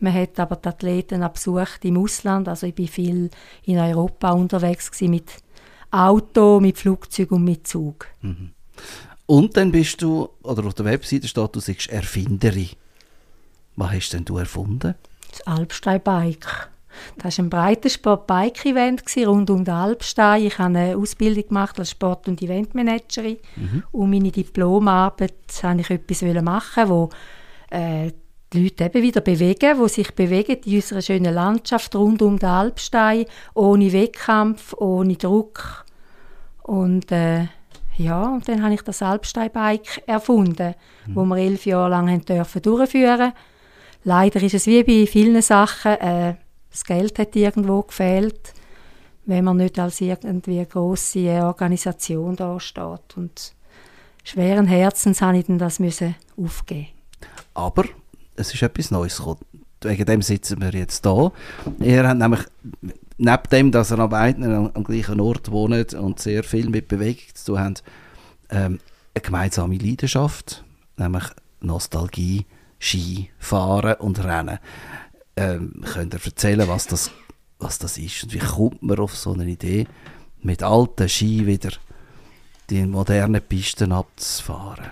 Man 0.00 0.12
hat 0.12 0.38
aber 0.38 0.56
die 0.56 0.68
Athleten 0.68 1.26
besucht 1.32 1.84
im 1.84 1.98
Ausland. 1.98 2.48
Also 2.48 2.66
ich 2.66 2.74
bin 2.74 2.88
viel 2.88 3.30
in 3.64 3.78
Europa 3.78 4.32
unterwegs 4.32 4.90
mit 5.02 5.30
Auto, 5.90 6.60
mit 6.60 6.78
Flugzeug 6.78 7.30
und 7.32 7.44
mit 7.44 7.66
Zug. 7.66 8.06
Mhm. 8.20 8.50
Und 9.26 9.56
dann 9.56 9.72
bist 9.72 10.02
du, 10.02 10.28
oder 10.42 10.66
auf 10.66 10.74
der 10.74 10.84
Webseite 10.84 11.28
steht, 11.28 11.54
du 11.54 11.60
sagst 11.60 11.88
Erfinderin. 11.88 12.70
Was 13.76 13.92
hast 13.92 14.12
denn 14.12 14.24
du 14.24 14.36
erfunden? 14.38 14.94
Das 15.30 15.46
Alpstein-Bike. 15.46 16.68
Das 17.18 17.38
war 17.38 17.44
ein 17.44 17.50
Breitensport-Bike-Event 17.50 19.02
rund 19.26 19.50
um 19.50 19.64
den 19.64 19.74
Alpstein. 19.74 20.44
Ich 20.46 20.58
habe 20.58 20.78
eine 20.78 20.96
Ausbildung 20.96 21.48
gemacht 21.48 21.78
als 21.78 21.90
Sport- 21.90 22.28
und 22.28 22.42
Eventmanagerin. 22.42 23.38
Mhm. 23.56 23.82
Und 23.92 24.10
meine 24.10 24.30
Diplomarbeit 24.30 25.34
wollte 25.62 25.80
ich 25.80 25.90
etwas 25.90 26.42
machen, 26.42 26.88
wo 26.88 27.10
äh, 27.70 28.10
die 28.52 28.62
Leute 28.62 28.84
eben 28.84 29.02
wieder 29.02 29.20
bewegen, 29.20 29.78
wo 29.78 29.88
sich 29.88 30.14
bewegen 30.14 30.58
in 30.64 30.76
unserer 30.76 31.02
schönen 31.02 31.34
Landschaft 31.34 31.94
rund 31.96 32.22
um 32.22 32.38
den 32.38 32.48
Alpstein, 32.48 33.26
ohne 33.54 33.92
Wettkampf, 33.92 34.74
ohne 34.74 35.16
Druck. 35.16 35.84
Und 36.62 37.10
äh, 37.12 37.48
ja, 37.96 38.22
und 38.34 38.48
dann 38.48 38.62
habe 38.62 38.74
ich 38.74 38.82
das 38.82 39.02
Alpstein-Bike 39.02 40.02
erfunden, 40.06 40.74
mhm. 41.06 41.14
wo 41.14 41.24
wir 41.24 41.38
elf 41.38 41.66
Jahre 41.66 41.90
lang 41.90 42.10
haben 42.10 42.24
dürfen 42.24 42.62
durchführen. 42.62 43.32
Leider 44.04 44.42
ist 44.42 44.54
es 44.54 44.66
wie 44.66 44.82
bei 44.82 45.06
vielen 45.06 45.40
Sachen, 45.42 45.92
äh, 45.92 46.34
das 46.74 46.84
Geld 46.84 47.20
hat 47.20 47.36
irgendwo 47.36 47.82
gefehlt, 47.82 48.52
wenn 49.26 49.44
man 49.44 49.58
nicht 49.58 49.78
als 49.78 50.00
irgendwie 50.00 50.56
eine 50.56 50.66
grosse 50.66 51.30
Organisation 51.44 52.34
da 52.34 52.58
steht. 52.58 53.16
Und 53.16 53.54
schweren 54.24 54.66
Herzens 54.66 55.22
habe 55.22 55.38
ich 55.38 55.46
dann 55.46 55.58
das 55.58 55.78
müssen 55.78 56.16
aufgeben. 56.36 56.88
Aber 57.54 57.84
es 58.34 58.52
ist 58.52 58.62
etwas 58.62 58.90
Neues 58.90 59.18
gekommen. 59.18 59.38
Wegen 59.82 60.04
dem 60.04 60.20
sitzen 60.20 60.60
wir 60.60 60.72
jetzt 60.72 61.06
da. 61.06 61.30
Er 61.78 62.08
hat 62.08 62.18
nämlich, 62.18 62.40
neben 63.18 63.50
dem, 63.52 63.70
dass 63.70 63.92
er 63.92 64.00
am, 64.00 64.12
am, 64.12 64.70
am 64.74 64.84
gleichen 64.84 65.20
Ort 65.20 65.52
wohnt 65.52 65.94
und 65.94 66.18
sehr 66.18 66.42
viel 66.42 66.68
mit 66.70 66.88
Bewegung 66.88 67.22
zu 67.34 67.52
tun 67.52 67.60
hat, 67.60 67.84
ähm, 68.50 68.80
eine 69.14 69.22
gemeinsame 69.22 69.78
Leidenschaft, 69.78 70.64
nämlich 70.96 71.24
Nostalgie, 71.60 72.46
Ski, 72.80 73.30
Fahren 73.38 73.94
und 74.00 74.24
Rennen. 74.24 74.58
Ähm, 75.36 75.82
könnt 75.84 76.14
ihr 76.14 76.20
erzählen, 76.24 76.68
was 76.68 76.86
das, 76.86 77.10
was 77.58 77.78
das 77.78 77.98
ist 77.98 78.24
und 78.24 78.34
wie 78.34 78.38
kommt 78.38 78.82
man 78.82 78.98
auf 78.98 79.16
so 79.16 79.32
eine 79.32 79.46
Idee, 79.46 79.86
mit 80.42 80.62
alten 80.62 81.08
Ski 81.08 81.46
wieder 81.46 81.70
die 82.70 82.86
modernen 82.86 83.42
Pisten 83.42 83.92
abzufahren? 83.92 84.90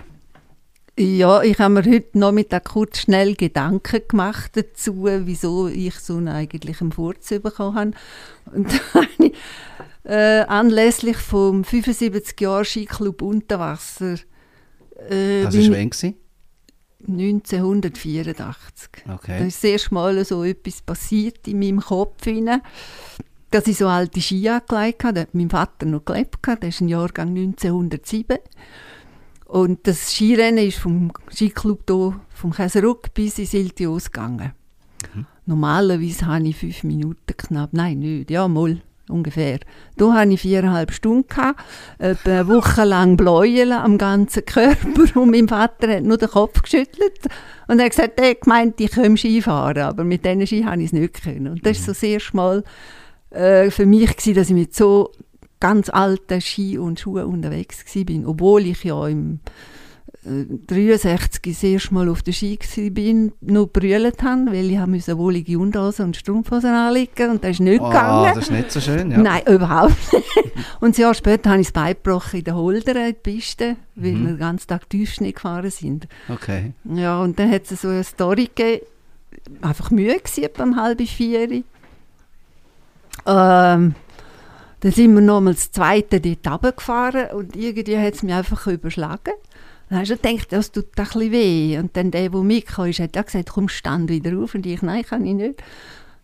Ja, 0.99 1.41
ich 1.41 1.57
habe 1.57 1.73
mir 1.73 1.91
heute 1.91 2.19
Nachmittag 2.19 2.65
kurz 2.65 2.99
schnell 2.99 3.35
Gedanken 3.35 4.01
gemacht 4.07 4.51
dazu, 4.55 5.05
wieso 5.05 5.67
ich 5.67 5.95
so 5.95 6.17
einen 6.17 6.27
eigentlich 6.27 6.81
einen 6.81 6.91
Furz 6.91 7.29
bekommen 7.29 7.75
habe. 7.75 7.91
Und 8.53 8.67
ich, 9.17 9.33
äh, 10.03 10.41
anlässlich 10.41 11.17
vom 11.17 11.63
75 11.63 12.39
Jahr 12.39 12.63
Skiclub 12.63 13.23
Unterwasser. 13.23 14.17
Äh, 15.09 15.43
das 15.43 15.55
war 15.55 15.77
wann? 15.77 16.13
1984. 17.07 18.89
Okay. 19.13 19.39
Da 19.39 19.45
ist 19.45 19.63
das 19.63 19.69
erste 19.69 19.93
Mal 19.93 20.23
so 20.25 20.43
etwas 20.43 20.81
passiert 20.81 21.47
in 21.47 21.59
meinem 21.59 21.79
Kopf. 21.79 22.25
Rein, 22.25 22.61
dass 23.51 23.67
ich 23.67 23.77
so 23.77 23.87
alte 23.87 24.21
Ski 24.21 24.49
angelegt 24.49 25.03
habe. 25.03 25.13
Da 25.13 25.21
hat 25.21 25.35
mein 25.35 25.49
Vater 25.49 25.85
noch 25.85 26.05
gelebt. 26.05 26.37
Der 26.45 26.69
ist 26.69 26.81
ein 26.81 26.87
Jahrgang 26.87 27.29
1907. 27.29 28.37
Und 29.45 29.85
das 29.87 30.11
Skirennen 30.11 30.67
ist 30.67 30.79
vom 30.79 31.11
Skiclub 31.31 31.83
hier, 31.87 32.19
vom 32.29 32.51
Käseruck 32.51 33.13
bis 33.13 33.37
in 33.37 33.45
Siltios 33.45 34.11
gegangen. 34.11 34.53
Mhm. 35.13 35.27
Normalerweise 35.45 36.25
habe 36.25 36.47
ich 36.47 36.55
fünf 36.55 36.83
Minuten 36.83 37.37
knapp, 37.37 37.71
nein, 37.73 37.99
nicht, 37.99 38.31
ja, 38.31 38.47
mal 38.47 38.81
ungefähr. 39.09 39.59
Da 39.97 40.13
hatte 40.13 40.31
ich 40.31 40.41
viereinhalb 40.41 40.91
Stunden, 40.91 41.27
gehabt, 41.27 41.61
etwa 41.99 42.29
eine 42.29 42.47
Woche 42.47 42.83
lang 42.83 43.17
Bläuen 43.17 43.71
am 43.71 43.97
ganzen 43.97 44.45
Körper 44.45 45.03
und 45.19 45.31
mein 45.31 45.47
Vater 45.47 45.95
hat 45.95 46.03
nur 46.03 46.17
den 46.17 46.29
Kopf 46.29 46.61
geschüttelt 46.61 47.19
und 47.67 47.79
er 47.79 47.85
hat 47.85 47.91
gesagt, 47.91 48.19
er 48.19 48.35
gemeint, 48.35 48.79
ich 48.79 48.91
komme 48.91 49.17
Skifahren, 49.17 49.83
aber 49.83 50.03
mit 50.03 50.25
diesen 50.25 50.47
Ski 50.47 50.63
habe 50.63 50.81
ich 50.81 50.87
es 50.87 50.93
nicht 50.93 51.23
können. 51.23 51.47
Und 51.47 51.65
das 51.65 51.77
war 51.77 51.81
mhm. 51.81 51.85
so 51.85 51.91
das 51.91 52.03
erste 52.03 52.35
Mal 52.35 52.63
äh, 53.31 53.71
für 53.71 53.85
mich, 53.85 54.15
gewesen, 54.15 54.35
dass 54.35 54.49
ich 54.49 54.55
mich 54.55 54.69
so 54.71 55.11
ganz 55.59 55.89
alten 55.89 56.41
Ski 56.41 56.77
und 56.77 56.99
Schuhen 56.99 57.25
unterwegs 57.25 57.85
war, 57.95 58.27
obwohl 58.29 58.65
ich 58.65 58.83
ja 58.83 59.07
im 59.07 59.39
63 60.25 61.53
das 61.53 61.63
erste 61.63 61.93
Mal 61.93 62.07
auf 62.07 62.21
der 62.21 62.31
Ski 62.31 62.57
war, 62.57 63.31
noch 63.41 63.67
brüllt 63.67 64.23
habe, 64.23 64.45
weil 64.47 64.71
ich 64.71 64.85
musste 64.87 65.17
wohlige 65.17 65.59
Unterhosen 65.59 66.05
und 66.05 66.15
Strumpfhosen 66.15 66.69
anlegen 66.69 67.31
und 67.31 67.43
das 67.43 67.51
ist 67.51 67.59
nicht 67.59 67.81
Ah, 67.81 67.89
gegangen. 67.89 68.31
das 68.35 68.43
ist 68.45 68.51
nicht 68.51 68.71
so 68.71 68.79
schön, 68.79 69.11
ja. 69.11 69.17
Nein, 69.17 69.41
überhaupt 69.47 70.13
nicht. 70.13 70.25
Und 70.79 70.97
ein 70.97 71.01
Jahr 71.01 71.13
später 71.13 71.49
habe 71.49 71.59
ich 71.61 71.67
das 71.67 71.73
Bein 71.73 71.93
gebrochen 72.01 72.39
in 72.39 72.43
der 72.45 72.55
Holder, 72.55 72.91
in 72.95 73.05
der 73.05 73.13
Piste, 73.13 73.75
weil 73.95 74.11
Mhm. 74.13 74.21
wir 74.25 74.31
den 74.33 74.39
ganzen 74.39 74.67
Tag 74.67 74.89
Tiefschnee 74.89 75.33
gefahren 75.33 75.69
sind. 75.71 76.07
Okay. 76.29 76.73
Ja, 76.85 77.19
und 77.21 77.37
dann 77.37 77.51
hat 77.51 77.69
es 77.69 77.81
so 77.81 77.89
eine 77.89 78.03
Story 78.05 78.49
gegeben, 78.55 78.85
einfach 79.61 79.91
Mühe 79.91 80.17
gewesen, 80.17 80.43
etwa 80.45 80.63
um 80.63 80.75
halb 80.81 81.01
vier. 81.01 81.63
Ähm, 83.25 83.95
dann 84.79 84.91
sind 84.91 85.13
wir 85.13 85.21
nochmals 85.21 85.57
das 85.69 85.71
zweite 85.71 86.19
dort 86.19 86.45
runtergefahren 86.47 87.31
und 87.37 87.55
irgendwie 87.55 87.97
hat 87.97 88.13
es 88.15 88.23
mich 88.23 88.33
einfach 88.33 88.67
überschlagen. 88.67 89.33
Dann 89.89 89.99
hast 89.99 90.11
du 90.11 90.17
gedacht, 90.17 90.51
das 90.51 90.71
tut 90.71 90.85
ein 90.97 91.03
bisschen 91.03 91.31
weh. 91.31 91.77
Und 91.77 91.95
dann 91.95 92.11
der, 92.11 92.29
der 92.29 92.41
mitgekommen 92.41 92.89
ist, 92.89 92.99
hat 92.99 93.17
auch 93.17 93.25
gesagt, 93.25 93.49
komm, 93.49 93.69
stand 93.69 94.09
wieder 94.09 94.37
auf. 94.37 94.55
Und 94.55 94.65
ich, 94.65 94.81
nein, 94.81 95.03
kann 95.03 95.25
ich 95.25 95.33
nicht. 95.33 95.61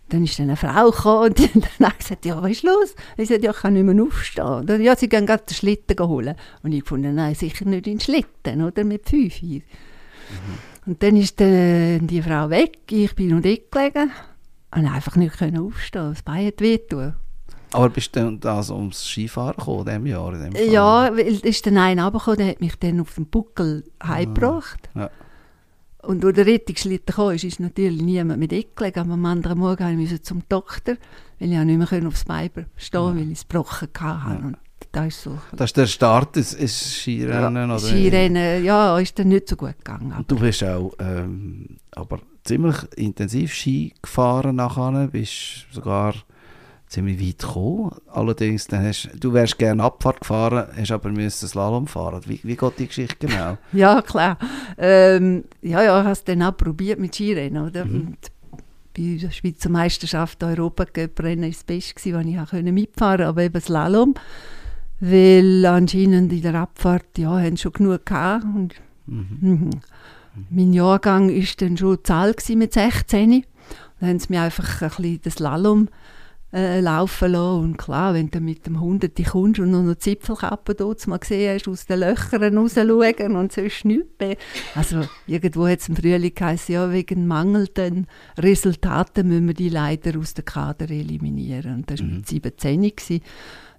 Dann 0.10 0.24
ist 0.24 0.40
dann 0.40 0.48
eine 0.48 0.56
Frau 0.56 0.90
gekommen 0.90 1.30
und 1.30 1.40
dann 1.80 1.88
hat 1.88 2.00
gesagt, 2.00 2.26
ja, 2.26 2.42
was 2.42 2.52
ist 2.52 2.64
los? 2.64 2.96
Ich 3.18 3.30
sagte, 3.30 3.46
ja, 3.46 3.52
ich 3.52 3.58
kann 3.58 3.74
nicht 3.74 3.84
mehr 3.84 4.04
aufstehen. 4.04 4.66
Dann, 4.66 4.82
ja, 4.82 4.96
sie 4.96 5.08
gehen 5.08 5.26
gerade 5.26 5.44
den 5.48 5.54
Schlitten 5.54 6.00
holen. 6.00 6.36
Und 6.64 6.72
ich 6.72 6.84
fand, 6.84 7.04
nein, 7.04 7.36
sicher 7.36 7.66
nicht 7.66 7.86
in 7.86 7.98
den 7.98 8.00
Schlitten, 8.00 8.64
oder 8.64 8.84
mit 8.84 9.08
fünf. 9.08 9.42
Und 10.86 11.04
dann 11.04 11.16
ist 11.18 11.40
dann 11.40 12.08
die 12.08 12.22
Frau 12.22 12.50
weg, 12.50 12.80
ich 12.90 13.14
bin 13.14 13.30
noch 13.30 13.42
dort 13.42 13.72
gelegen 13.72 14.12
und 14.76 14.86
einfach 14.86 15.16
nicht 15.16 15.38
können 15.38 15.60
aufstehen. 15.60 16.10
Das 16.10 16.24
Bein 16.24 16.48
hat 16.48 16.62
wehtun. 16.62 17.14
Aber 17.72 17.90
bist 17.90 18.16
du 18.16 18.20
dann 18.20 18.40
also 18.44 18.76
ums 18.76 19.04
Skifahren 19.04 19.56
gekommen 19.56 19.80
in 19.80 19.86
diesem 19.86 20.06
Jahr? 20.08 20.34
In 20.34 20.52
dem? 20.52 20.72
Ja, 20.72 21.12
weil 21.16 21.46
ist 21.46 21.66
dann 21.66 21.78
einer 21.78 22.04
runtergekommen, 22.04 22.38
der 22.40 22.48
hat 22.50 22.62
mich 22.62 22.76
dann 22.78 23.00
auf 23.00 23.16
den 23.16 23.28
Buckel 23.28 23.84
heimgebracht. 24.04 24.90
Ja. 24.96 25.10
Und 26.02 26.24
wo 26.24 26.32
der 26.32 26.46
Rettungsschlitten 26.46 27.14
kam, 27.14 27.32
ist, 27.32 27.44
ist 27.44 27.60
natürlich 27.60 28.02
niemand 28.02 28.40
mit 28.40 28.50
gelegen. 28.50 29.00
Aber 29.00 29.14
am 29.14 29.26
anderen 29.26 29.60
Morgen 29.60 30.00
musste 30.00 30.16
ich 30.16 30.24
zum 30.24 30.44
Doktor, 30.48 30.96
weil 31.40 31.52
ich 31.52 31.60
auch 31.60 31.64
nicht 31.64 31.92
mehr 31.92 32.08
aufs 32.08 32.26
Bein 32.26 32.50
stehen 32.78 33.02
konnte, 33.02 33.20
weil 33.20 33.32
ich 33.32 33.40
es 33.40 33.48
gebrochen 33.48 33.90
hatte. 34.00 34.44
Und 34.46 34.58
das 34.92 35.08
ist 35.08 35.24
so. 35.24 35.38
Das 35.56 35.70
ist 35.70 35.78
der 35.78 35.88
Start 35.88 36.38
ins, 36.38 36.54
ins 36.54 37.02
Skirennen? 37.02 37.56
ja, 37.56 37.66
oder? 37.66 37.80
Skirennen, 37.80 38.64
ja, 38.64 38.98
ist 38.98 39.20
dann 39.20 39.28
nicht 39.28 39.50
so 39.50 39.56
gut 39.56 39.78
gegangen. 39.78 40.14
Und 40.18 40.32
du 40.32 40.40
bist 40.40 40.64
auch 40.64 40.94
ähm, 41.00 41.78
aber 41.92 42.20
ziemlich 42.44 42.78
intensiv 42.96 43.54
Ski 43.54 43.94
gefahren 44.02 44.56
nachher, 44.56 45.08
bist 45.08 45.68
sogar 45.72 46.16
ziemlich 46.90 47.22
weit 47.22 47.40
gekommen. 47.40 47.92
Allerdings, 48.08 48.68
dann 48.68 48.84
hast, 48.84 49.10
du 49.18 49.32
wärst 49.32 49.58
gerne 49.58 49.84
Abfahrt 49.84 50.22
gefahren, 50.22 50.68
hast 50.76 50.92
aber 50.92 51.10
müssen 51.10 51.48
Slalom 51.48 51.88
fahren. 51.88 52.22
Wie, 52.26 52.40
wie 52.44 52.56
geht 52.56 52.80
die 52.80 52.88
Geschichte 52.88 53.28
genau? 53.28 53.58
Ja, 53.72 54.02
klar. 54.02 54.38
Ähm, 54.78 55.46
ja, 55.62 55.84
ja, 55.84 56.00
ich 56.00 56.04
habe 56.04 56.12
es 56.12 56.24
dann 56.24 56.42
auch 56.44 56.58
probiert 56.58 57.00
mit 57.00 57.16
Skirennen, 57.16 57.68
oder? 57.68 57.86
Mhm. 57.86 58.18
Bei 58.98 59.18
der 59.22 59.32
Schweizer 59.32 59.70
Meisterschaft 59.70 60.44
Europacup-Rennen 60.44 61.44
war 61.44 61.50
das 61.50 61.64
Beste, 61.64 62.14
was 62.14 62.26
ich 62.26 62.40
auch 62.40 62.52
mitfahren 62.54 63.18
konnte, 63.18 63.28
aber 63.28 63.44
eben 63.44 63.62
Slalom. 63.62 64.16
Weil 65.00 65.66
anscheinend 65.66 66.34
in 66.34 66.42
der 66.42 66.56
Abfahrt, 66.56 67.18
ja, 67.18 67.40
haben 67.40 67.56
schon 67.56 67.72
genug 67.72 68.06
gehabt. 68.06 68.44
Und, 68.44 68.74
mhm. 69.06 69.70
Mein 70.50 70.74
Jahrgang 70.74 71.30
war 71.30 71.48
dann 71.58 71.78
schon 71.78 72.04
Zahl 72.04 72.34
mit 72.56 72.74
16. 72.74 73.46
Dann 74.00 74.10
haben 74.10 74.20
sie 74.20 74.28
mir 74.30 74.42
einfach 74.42 74.82
ein 74.82 74.90
bisschen 74.90 75.22
das 75.24 75.34
Slalom 75.36 75.88
äh, 76.52 76.80
laufen 76.80 77.32
lassen. 77.32 77.64
Und 77.64 77.78
klar, 77.78 78.14
wenn 78.14 78.30
du 78.30 78.40
mit 78.40 78.66
dem 78.66 78.80
Hunderten 78.80 79.26
kommst 79.26 79.60
und 79.60 79.72
noch 79.72 79.80
eine 79.80 79.98
Zipfelkappe 79.98 80.76
dort 80.76 81.06
mal 81.08 81.20
gesehen 81.20 81.56
hast, 81.56 81.68
aus 81.68 81.86
den 81.86 82.00
Löchern 82.00 82.58
rausschauen 82.58 83.36
und 83.36 83.52
sonst 83.52 83.86
nichts 83.86 84.08
mehr. 84.20 84.38
Also 84.76 85.02
irgendwo 85.28 85.68
hat 85.68 85.80
es 85.80 85.90
im 85.90 85.96
Frühling 85.96 86.34
geheißen, 86.34 86.74
ja, 86.74 86.92
wegen 86.92 87.28
mangelnden 87.28 88.08
Resultaten 88.38 89.28
müssen 89.28 89.48
wir 89.48 89.54
die 89.54 89.70
leider 89.70 90.18
aus 90.20 90.34
der 90.34 90.44
Kader 90.44 90.90
eliminieren. 90.90 91.76
Und 91.76 91.92
das 91.92 92.00
war 92.00 92.08
mit 92.08 92.28
17 92.28 92.82
gewesen. 92.82 93.22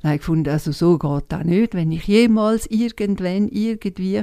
Dann 0.03 0.11
habe 0.11 0.15
ich 0.15 0.21
gefunden, 0.21 0.49
also 0.49 0.73
so 0.73 0.99
geht 0.99 1.25
das 1.29 1.45
nicht. 1.45 1.75
Wenn 1.75 1.93
ich 1.93 2.07
jemals 2.07 2.67
irgendwann 2.67 3.49
irgendwie 3.49 4.23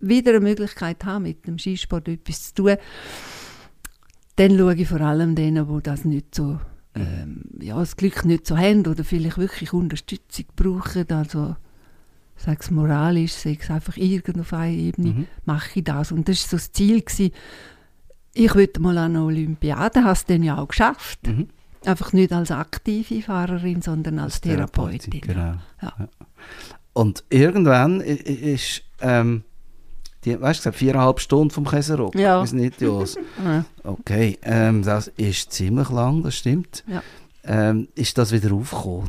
wieder 0.00 0.30
eine 0.30 0.40
Möglichkeit 0.40 1.04
habe, 1.04 1.20
mit 1.20 1.46
dem 1.46 1.58
Skisport 1.58 2.08
etwas 2.08 2.54
zu 2.54 2.62
tun, 2.62 2.76
dann 4.36 4.56
schaue 4.56 4.74
ich 4.74 4.88
vor 4.88 5.00
allem 5.02 5.34
denen, 5.34 5.68
die 5.68 5.82
das 5.82 6.04
nicht 6.04 6.34
so, 6.34 6.58
ähm, 7.00 7.42
ja, 7.60 7.78
das 7.78 7.96
Glück 7.96 8.24
nicht 8.24 8.46
so 8.46 8.56
haben 8.56 8.86
oder 8.86 9.04
vielleicht 9.04 9.38
wirklich 9.38 9.72
Unterstützung 9.72 10.46
brauchen, 10.56 11.10
also 11.10 11.56
sei 12.36 12.56
es 12.58 12.70
moralisch, 12.70 13.32
sei 13.32 13.58
es 13.60 13.70
einfach 13.70 13.96
irgend 13.96 14.38
auf 14.40 14.52
einer 14.52 14.72
Ebene, 14.72 15.10
Mhm. 15.10 15.26
mache 15.44 15.80
ich 15.80 15.84
das. 15.84 16.10
Und 16.12 16.28
das 16.28 16.42
war 16.44 16.50
so 16.50 16.56
das 16.56 16.72
Ziel. 16.72 17.00
Gewesen. 17.02 17.32
Ich 18.32 18.54
wollte 18.54 18.80
mal 18.80 18.96
an 18.96 19.16
eine 19.16 19.24
Olympiade, 19.24 20.02
habe 20.04 20.12
es 20.12 20.24
dann 20.24 20.42
ja 20.42 20.56
auch 20.58 20.68
geschafft. 20.68 21.26
Mhm. 21.26 21.48
Einfach 21.84 22.12
nicht 22.12 22.32
als 22.32 22.50
aktive 22.50 23.22
Fahrerin, 23.22 23.82
sondern 23.82 24.18
als 24.18 24.40
Therapeutin. 24.40 25.20
Genau. 25.20 25.40
Ja. 25.40 25.58
Ja. 25.82 26.08
Und 26.92 27.24
irgendwann 27.30 28.00
ist, 28.00 28.82
ähm, 29.00 29.44
die, 30.24 30.40
weißt 30.40 30.60
du, 30.60 30.62
gesagt, 30.62 30.76
viereinhalb 30.76 31.20
Stunden 31.20 31.50
vom 31.50 31.66
Käserock. 31.66 32.14
Ja. 32.14 32.42
Ist 32.42 32.52
nicht 32.52 32.80
los. 32.80 33.16
Okay, 33.82 34.38
ähm, 34.42 34.82
das 34.82 35.08
ist 35.16 35.52
ziemlich 35.52 35.88
lang, 35.90 36.22
das 36.22 36.34
stimmt. 36.36 36.84
Ja. 36.86 37.02
Ähm, 37.44 37.88
ist 37.94 38.18
das 38.18 38.30
wieder 38.32 38.52
aufgekommen? 38.54 39.08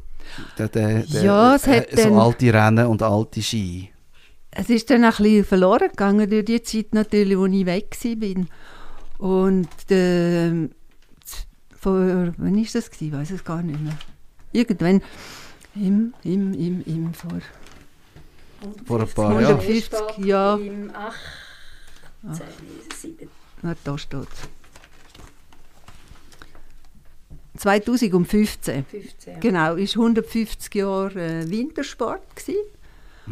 Der, 0.58 0.70
der, 0.70 1.00
der, 1.04 1.24
Ja, 1.24 1.56
es 1.56 1.68
hat 1.68 1.92
äh, 1.92 2.04
so 2.04 2.18
alte 2.20 2.54
Rennen 2.54 2.86
und 2.88 3.04
alte 3.04 3.42
Ski. 3.42 3.90
Es 4.52 4.70
ist 4.70 4.90
dann 4.90 5.04
ein 5.04 5.10
bisschen 5.12 5.44
verloren 5.46 5.90
gegangen 5.90 6.30
durch 6.30 6.46
die 6.46 6.62
Zeit 6.64 6.94
natürlich, 6.94 7.38
wo 7.38 7.46
ich 7.46 7.66
weg 7.66 7.98
bin. 8.18 8.48
Und 9.18 9.68
z- 9.88 10.70
vor, 11.78 12.32
wann 12.38 12.58
ist 12.58 12.76
das 12.76 12.90
gewesen? 12.90 13.08
Ich 13.08 13.14
weiß 13.20 13.32
es 13.32 13.44
gar 13.44 13.62
nicht 13.62 13.80
mehr. 13.82 13.98
Irgendwann 14.54 15.02
im, 15.76 16.14
im, 16.24 16.54
im, 16.54 16.82
im 16.86 17.14
vor 17.14 17.40
Vor 18.86 19.00
ein 19.00 19.08
paar 19.08 19.42
Jahren. 19.42 19.60
150 19.60 20.26
Jahren. 20.26 20.68
Im 20.68 20.92
18, 22.24 22.46
7. 23.02 23.30
Na, 23.64 23.76
da 23.84 23.98
steht 23.98 24.28
2015. 27.58 28.86
15. 28.86 29.40
Genau, 29.40 29.76
ist 29.76 29.96
150 29.96 30.74
Jahre 30.76 31.42
äh, 31.42 31.50
Wintersport 31.50 32.36
gsi. 32.36 32.58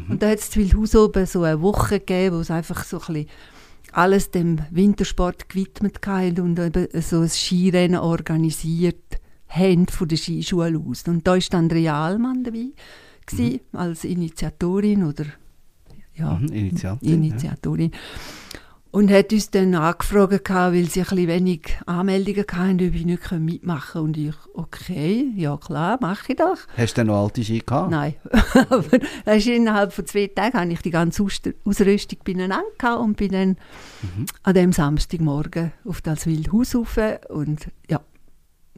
Und 0.07 0.21
da 0.21 0.29
hat 0.29 0.39
es 0.39 0.55
in 0.55 0.63
Wildhaus 0.63 0.95
oben 0.95 1.25
so 1.25 1.43
eine 1.43 1.61
Woche 1.61 1.99
gegeben, 1.99 2.35
wo 2.35 2.39
es 2.41 2.51
einfach 2.51 2.83
so 2.83 2.97
ein 2.99 3.05
bisschen 3.05 3.29
alles 3.91 4.29
dem 4.29 4.59
Wintersport 4.69 5.49
gewidmet 5.49 5.99
hatte 6.05 6.43
und 6.43 6.59
eben 6.59 6.87
so 7.01 7.21
ein 7.21 7.29
Skirennen 7.29 7.99
organisiert 7.99 9.19
haben 9.47 9.87
von 9.87 10.07
der 10.07 10.17
Skischule 10.17 10.79
aus. 10.79 11.03
Und 11.07 11.25
da 11.25 11.35
ist 11.35 11.53
dann 11.53 11.71
Realmann 11.71 12.43
dabei 12.43 12.67
gsi, 13.29 13.61
als 13.73 14.03
Initiatorin 14.03 15.03
oder 15.03 15.25
ja, 16.15 16.33
Mhm, 16.35 16.47
Initiantin, 16.47 17.09
Initiatorin. 17.23 17.91
Und 18.91 19.11
hat 19.11 19.31
uns 19.31 19.51
dann 19.51 19.75
angefragt, 19.75 20.49
weil 20.49 20.85
sie 20.89 21.01
ein 21.01 21.05
bisschen 21.07 21.27
wenig 21.27 21.77
Anmeldungen 21.85 22.43
hatten, 22.51 22.87
ob 22.87 22.95
ich 22.95 23.05
nicht 23.05 23.31
mitmachen 23.33 23.91
kann. 23.93 24.01
Und 24.01 24.17
ich, 24.17 24.33
okay, 24.55 25.31
ja 25.35 25.57
klar, 25.57 25.99
mache 26.01 26.31
ich 26.31 26.37
doch. 26.37 26.57
Hast 26.75 26.93
du 26.97 27.01
denn 27.01 27.07
noch 27.07 27.23
alte 27.23 27.43
Ski 27.43 27.59
gehabt? 27.63 27.91
Nein. 27.91 28.15
Aber 28.69 28.83
innerhalb 29.27 29.93
von 29.93 30.07
zwei 30.07 30.25
Tagen 30.25 30.57
habe 30.59 30.71
ich 30.73 30.81
die 30.81 30.89
ganze 30.89 31.21
Aus- 31.21 31.39
Ausrüstung 31.65 32.17
beieinander 32.25 32.99
und 32.99 33.15
bin 33.15 33.31
dann 33.31 33.57
an 34.41 34.55
dem 34.55 34.73
Samstagmorgen 34.73 35.71
auf 35.85 36.01
das 36.01 36.25
Wildhaus 36.25 36.73
rauf. 36.73 36.97
Und 37.29 37.67
ja, 37.91 38.01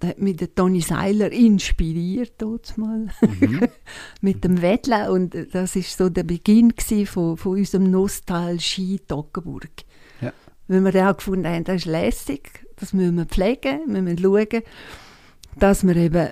da 0.02 0.08
hat 0.10 0.20
mich 0.20 0.36
der 0.38 0.54
Toni 0.54 0.82
Seiler 0.82 1.32
inspiriert 1.32 2.42
mal 2.78 3.08
mit 4.22 4.44
dem 4.44 4.62
Wettlen 4.62 5.08
und 5.10 5.36
das 5.54 5.76
ist 5.76 5.98
so 5.98 6.10
der 6.10 6.24
Beginn 6.24 6.74
von, 7.06 7.38
von 7.38 7.58
unserem 7.58 7.90
Nostal 7.90 8.60
Ski 8.60 9.00
Toggenburg. 9.08 9.70
Ja. 10.22 10.34
Weil 10.68 10.82
wir 10.82 10.92
dann 10.92 11.08
auch 11.08 11.18
gefunden 11.18 11.48
haben, 11.48 11.64
das 11.64 11.78
ist 11.78 11.86
lässig, 11.86 12.66
das 12.78 12.94
müssen 12.94 13.16
wir 13.16 13.26
pflegen, 13.26 13.82
wir 13.88 14.02
müssen 14.02 14.18
schauen, 14.20 14.62
dass 15.58 15.86
wir 15.86 15.96
eben 15.96 16.30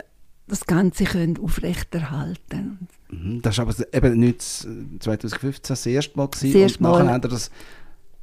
das 0.47 0.65
Ganze 0.65 1.03
können 1.05 1.38
aufrechterhalten 1.38 2.88
Mhm, 3.11 3.41
Das 3.41 3.57
war 3.57 3.67
aber 3.67 3.75
eben 3.91 4.19
nicht 4.19 4.41
2015 4.99 5.61
das 5.67 5.85
erste 5.88 6.15
Mal. 6.17 6.27
Gewesen. 6.27 6.53
Das 6.53 6.61
erste 6.61 6.77
und 6.83 6.91
nachher 6.91 7.03
Mal. 7.05 7.13
haben 7.13 7.23
ihr 7.23 7.29
das 7.29 7.49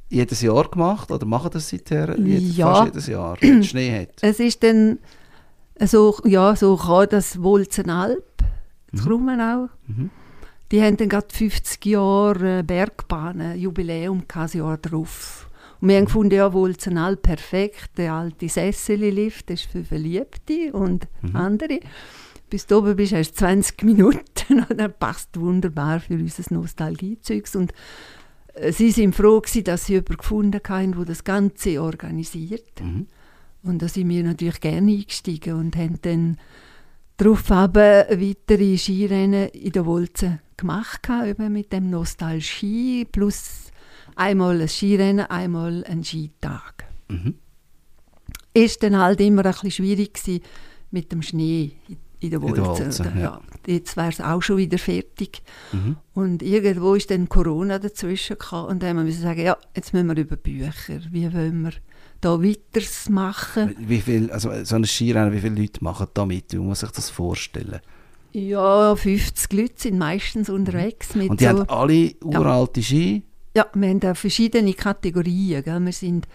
jedes 0.09 0.41
Jahr 0.41 0.69
gemacht 0.69 1.11
oder 1.11 1.25
machen 1.25 1.49
das 1.51 1.67
seither 1.67 2.17
jedes, 2.17 2.55
Ja. 2.55 2.73
fast 2.73 2.85
jedes 2.85 3.07
Jahr, 3.07 3.37
wenn 3.41 3.59
es 3.59 3.67
Schnee 3.67 3.99
hat? 4.01 4.09
Es 4.21 4.39
ist 4.39 4.63
dann 4.63 4.99
so, 5.85 6.17
ja, 6.25 6.55
so 6.55 6.77
kam 6.77 7.07
das 7.09 7.41
Wolzenalp, 7.41 8.23
das 8.91 9.03
Krummenau. 9.03 9.69
Mhm. 9.87 10.09
Die 10.71 10.81
haben 10.81 10.97
dann 10.97 11.09
gerade 11.09 11.27
50 11.33 11.85
Jahre 11.85 12.59
äh, 12.59 12.63
Bergbahnen, 12.63 13.57
Jubiläum 13.57 14.23
das 14.27 14.53
Jahr 14.53 14.77
drauf. 14.77 15.49
Und 15.79 15.89
wir 15.89 15.97
haben 15.97 16.05
gefunden, 16.05 16.35
ja, 16.35 16.51
Wolzenalp 16.51 17.21
perfekt, 17.21 17.91
der 17.97 18.13
alte 18.13 18.49
Sesseli-Lift, 18.49 19.49
das 19.49 19.61
ist 19.61 19.71
für 19.71 19.83
Verliebte 19.83 20.73
und 20.73 21.07
andere. 21.33 21.79
bis 22.49 22.65
du 22.65 22.77
oben 22.77 22.95
bist, 22.95 23.13
hast 23.13 23.31
du 23.31 23.37
20 23.37 23.83
Minuten. 23.83 24.21
und 24.69 24.77
das 24.77 24.91
passt 24.99 25.39
wunderbar 25.39 25.99
für 25.99 26.15
unser 26.15 26.43
Nostalgiezeugs. 26.53 27.55
Und 27.55 27.73
äh, 28.55 28.71
sie 28.71 28.91
sind 28.91 29.15
froh 29.15 29.39
gewesen, 29.41 29.63
dass 29.63 29.85
sie 29.85 29.93
jemanden 29.93 30.17
gefunden 30.17 30.61
haben, 30.67 30.91
der 30.93 31.05
das 31.05 31.23
Ganze 31.23 31.81
organisiert. 31.81 32.81
Mhm. 32.81 33.07
Und 33.67 33.81
da 33.81 33.87
sind 33.87 34.09
wir 34.09 34.23
natürlich 34.23 34.61
gerne 34.61 34.91
eingestiegen 34.91 35.53
und 35.53 35.75
haben 35.75 36.01
dann 36.01 36.37
darauf 37.17 37.49
weitere 37.49 38.77
Skirennen 38.77 39.49
in 39.49 39.71
der 39.71 39.85
Wolze 39.85 40.39
gemacht, 40.55 41.07
eben 41.25 41.53
mit 41.53 41.73
dem 41.73 41.89
Nostalgie 41.89 43.05
plus 43.05 43.71
einmal 44.15 44.61
ein 44.61 44.67
Skirennen, 44.67 45.25
einmal 45.25 45.83
ein 45.85 46.03
Skitag. 46.03 46.85
Mhm. 47.09 47.35
Ist 48.53 48.81
dann 48.83 48.97
halt 48.97 49.21
immer 49.21 49.45
ein 49.45 49.51
bisschen 49.51 49.71
schwierig 49.71 50.13
gewesen 50.13 50.43
mit 50.91 51.11
dem 51.11 51.21
Schnee 51.21 51.73
in 52.19 52.31
der 52.31 52.39
In 52.39 52.53
der 52.55 52.63
Wolze. 52.63 52.85
Wolze, 52.85 53.01
oder? 53.03 53.15
ja. 53.19 53.41
Jetzt 53.67 53.97
wäre 53.97 54.09
es 54.09 54.21
auch 54.21 54.41
schon 54.41 54.57
wieder 54.57 54.77
fertig. 54.77 55.43
Mhm. 55.71 55.97
Und 56.13 56.41
irgendwo 56.41 56.95
ist 56.95 57.11
dann 57.11 57.29
Corona 57.29 57.79
dazwischen 57.79 58.37
gekommen 58.37 58.69
und 58.69 58.83
dann 58.83 58.97
haben 58.97 59.05
wir 59.05 59.13
sagen, 59.13 59.41
ja, 59.41 59.57
jetzt 59.75 59.93
müssen 59.93 60.07
wir 60.07 60.17
über 60.17 60.35
Bücher. 60.35 60.99
Wie 61.11 61.31
wollen 61.31 61.61
wir 61.63 61.73
da 62.21 62.41
weitermachen? 62.41 63.75
Wie 63.79 64.01
viel, 64.01 64.31
also 64.31 64.51
so 64.63 64.75
ein 64.75 64.85
Skirennen, 64.85 65.33
wie 65.33 65.39
viele 65.39 65.55
Leute 65.61 65.83
machen 65.83 66.07
da 66.13 66.25
mit? 66.25 66.51
Wie 66.53 66.57
muss 66.57 66.65
man 66.67 66.89
sich 66.89 66.91
das 66.91 67.09
vorstellen? 67.09 67.79
Ja, 68.33 68.95
50 68.95 69.53
Leute 69.53 69.73
sind 69.77 69.97
meistens 69.97 70.49
unterwegs 70.49 71.15
mit 71.15 71.25
Mhm. 71.25 71.29
Und 71.31 71.39
die 71.41 71.45
so... 71.45 71.49
haben 71.49 71.69
alle 71.69 72.11
uralte 72.23 72.83
Ski. 72.83 73.23
Ja, 73.55 73.65
wir 73.73 73.89
haben 73.89 73.99
da 73.99 74.13
verschiedene 74.13 74.73
Kategorien. 74.73 75.63
Gell? 75.63 75.79
Wir 75.85 75.91
sind 75.93 76.27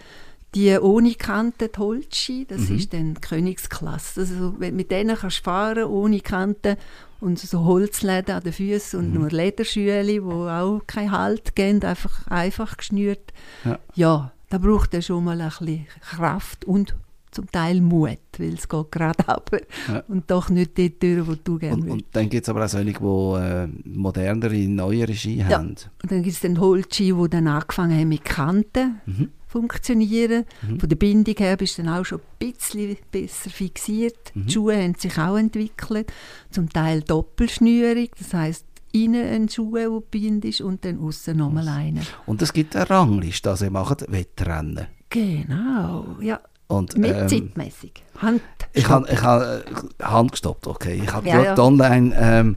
die 0.55 0.77
ohne 0.77 1.13
Kante, 1.15 1.69
die 1.69 1.79
Holzski, 1.79 2.45
das 2.47 2.69
Mhm. 2.69 2.75
ist 2.75 2.93
dann 2.93 3.13
die 3.15 3.21
Königsklasse. 3.21 4.21
Also, 4.21 4.53
mit 4.59 4.91
denen 4.91 5.15
kannst 5.15 5.39
du 5.39 5.43
fahren, 5.43 5.85
ohne 5.85 6.19
Kante 6.19 6.77
und 7.21 7.39
so 7.39 7.63
Holzläden 7.63 8.35
an 8.35 8.43
den 8.43 8.53
Füßen 8.53 8.99
und 8.99 9.13
Mhm. 9.13 9.19
nur 9.21 9.29
Lederschüle, 9.31 10.03
die 10.03 10.19
auch 10.19 10.81
keinen 10.85 11.11
Halt 11.11 11.55
geben, 11.55 11.81
einfach, 11.83 12.27
einfach 12.27 12.75
geschnürt. 12.77 13.31
Ja. 13.63 13.79
ja, 13.95 14.32
da 14.53 14.59
braucht 14.59 14.93
er 14.93 15.01
schon 15.01 15.23
mal 15.23 15.41
ein 15.41 15.49
bisschen 15.49 15.87
Kraft 15.99 16.63
und 16.65 16.95
zum 17.31 17.51
Teil 17.51 17.81
Mut, 17.81 18.19
weil 18.37 18.53
es 18.53 18.69
geht 18.69 18.91
gerade 18.91 19.27
ab 19.27 19.49
Ja. 19.87 20.03
und 20.07 20.29
doch 20.29 20.49
nicht 20.51 20.77
dort 20.77 21.01
durch, 21.01 21.25
wo 21.27 21.33
du 21.43 21.57
gerne 21.57 21.77
Und, 21.77 21.83
willst. 21.85 21.93
und 21.95 22.05
dann 22.15 22.29
gibt 22.29 22.43
es 22.45 22.49
aber 22.49 22.63
auch 22.65 22.69
solche, 22.69 22.91
die 22.93 23.03
äh, 23.03 23.67
modernere, 23.89 24.55
neuere 24.67 25.15
Ski 25.15 25.37
Ja. 25.37 25.45
haben. 25.57 25.69
Und 26.03 26.11
dann 26.11 26.21
gibt 26.21 26.35
es 26.35 26.41
den 26.41 26.59
Holzski, 26.59 27.11
die 27.11 27.29
dann 27.29 27.47
angefangen 27.47 27.99
haben 27.99 28.09
mit 28.09 28.23
Kanten 28.23 29.01
Mhm. 29.07 29.29
funktionieren. 29.47 30.45
Mhm. 30.61 30.79
Von 30.79 30.89
der 30.89 30.95
Bindung 30.95 31.35
her 31.37 31.57
bist 31.57 31.79
du 31.79 31.83
dann 31.83 31.93
auch 31.99 32.05
schon 32.05 32.19
ein 32.19 32.51
bisschen 32.51 32.97
besser 33.11 33.49
fixiert. 33.49 34.31
Mhm. 34.35 34.45
Die 34.45 34.53
Schuhe 34.53 34.77
haben 34.77 34.93
sich 34.93 35.17
auch 35.17 35.35
entwickelt. 35.37 36.13
Zum 36.51 36.69
Teil 36.69 37.01
Doppelschnürung, 37.01 38.09
das 38.19 38.31
heisst 38.35 38.65
innen 38.93 39.27
ein 39.27 39.49
Schuh, 39.49 39.75
der 39.75 39.89
bindest 40.09 40.61
und 40.61 40.85
dann 40.85 40.99
außen 40.99 41.35
nochmal 41.35 41.67
einen. 41.67 42.05
Und 42.25 42.41
es 42.41 42.53
gibt 42.53 42.75
eine 42.75 42.89
Rangliste, 42.89 43.49
also 43.49 43.65
ihr 43.65 43.71
macht 43.71 44.09
Wettrennen. 44.09 44.87
Genau, 45.09 46.15
ja. 46.21 46.39
Und, 46.67 46.97
Mit 46.97 47.11
ähm, 47.15 47.27
zeitmäßig. 47.27 48.03
Hand. 48.19 48.41
Ich 48.71 48.87
habe 48.87 49.07
ich 49.11 49.21
äh, 49.21 49.61
handgestoppt, 50.01 50.67
okay. 50.67 51.01
Ich 51.03 51.11
habe 51.11 51.27
Ja, 51.27 51.43
ja. 51.43 51.59
online, 51.59 52.15
ähm, 52.17 52.55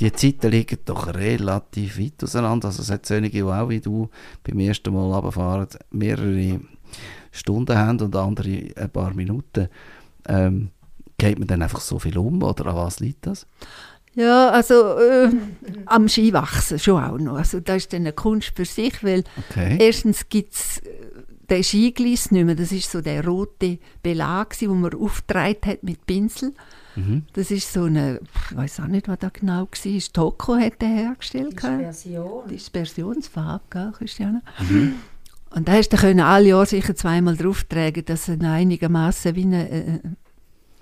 die 0.00 0.12
Zeiten 0.12 0.50
liegen 0.50 0.78
doch 0.84 1.12
relativ 1.12 1.98
weit 1.98 2.22
auseinander. 2.22 2.68
Also 2.68 2.82
es 2.82 2.90
hat 2.90 3.04
solche, 3.04 3.30
die 3.30 3.42
auch 3.42 3.68
wie 3.68 3.80
du 3.80 4.08
beim 4.44 4.60
ersten 4.60 4.94
Mal 4.94 5.12
runterfahren, 5.12 5.66
mehrere 5.90 6.60
Stunden 7.32 7.76
haben 7.76 8.00
und 8.00 8.14
andere 8.14 8.68
ein 8.76 8.90
paar 8.90 9.12
Minuten. 9.12 9.68
Ähm, 10.26 10.70
geht 11.18 11.38
man 11.38 11.48
dann 11.48 11.62
einfach 11.62 11.80
so 11.80 11.98
viel 11.98 12.16
um 12.16 12.42
oder 12.42 12.66
an 12.66 12.76
was 12.76 13.00
liegt 13.00 13.26
das? 13.26 13.46
Ja, 14.14 14.50
also 14.50 14.98
äh, 14.98 15.30
am 15.86 16.08
Skiwachsen 16.08 16.78
schon 16.78 17.02
auch 17.02 17.18
noch. 17.18 17.36
Also 17.36 17.60
das 17.60 17.76
ist 17.78 17.92
dann 17.92 18.00
eine 18.02 18.12
Kunst 18.12 18.52
für 18.56 18.64
sich, 18.64 19.02
weil 19.04 19.24
Okay. 19.50 19.76
Erstens 19.80 20.28
gibt 20.28 20.54
es 20.54 20.82
den 21.50 21.64
Skigleis 21.64 22.30
nicht 22.30 22.44
mehr. 22.44 22.54
Das 22.54 22.72
ist 22.72 22.90
so 22.90 23.00
der 23.00 23.24
rote 23.24 23.78
Belag, 24.02 24.58
den 24.58 24.80
man 24.80 24.94
aufgetragen 24.94 25.58
hat 25.64 25.82
mit 25.82 26.04
Pinsel. 26.06 26.52
Mhm. 26.96 27.24
Das 27.32 27.50
ist 27.50 27.72
so 27.72 27.84
eine, 27.84 28.20
ich 28.50 28.56
weiß 28.56 28.80
auch 28.80 28.86
nicht, 28.86 29.08
was 29.08 29.18
da 29.18 29.30
genau 29.32 29.68
war. 29.68 30.12
Toko 30.12 30.56
hat 30.56 30.82
den 30.82 30.96
hergestellt. 30.96 31.52
Dispersion. 31.52 32.48
Dispersionsfarbe, 32.48 33.64
gell, 33.70 33.92
Christiane? 33.96 34.42
Und 35.50 35.68
da 35.68 35.72
hast 35.72 35.90
du 35.90 35.96
können 35.96 36.20
alle 36.20 36.48
Jahre 36.48 36.66
sicher 36.66 36.94
zweimal 36.94 37.36
drauf 37.36 37.64
tragen, 37.64 38.04
dass 38.04 38.28
er 38.28 38.40
einigermaßen 38.40 39.34
wie 39.34 39.44
eine, 39.44 39.70
äh, 39.70 40.00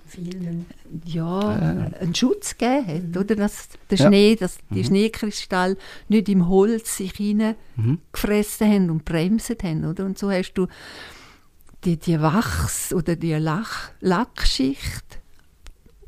Vielen. 0.07 0.65
ja, 1.05 1.41
Ja. 1.41 1.91
einen 1.99 2.15
Schutz 2.15 2.57
gegeben 2.57 3.13
hat, 3.13 3.17
oder? 3.23 3.35
Dass 3.35 3.69
der 3.89 3.97
Ja. 3.97 4.07
Schnee, 4.07 4.35
dass 4.35 4.57
die 4.69 4.83
Schneekristalle 4.83 5.77
nicht 6.09 6.29
im 6.29 6.47
Holz 6.47 6.97
sich 6.97 7.13
hinein 7.13 7.55
Mhm. 7.75 7.99
gefressen 8.11 8.67
haben 8.71 8.89
und 8.89 9.05
bremset 9.05 9.63
haben. 9.63 9.85
Oder? 9.85 10.05
Und 10.05 10.17
so 10.17 10.31
hast 10.31 10.53
du 10.53 10.67
die, 11.83 11.97
die 11.97 12.19
Wachs- 12.21 12.93
oder 12.93 13.15
die 13.15 13.33
Lach, 13.33 13.91
Lackschicht 13.99 15.19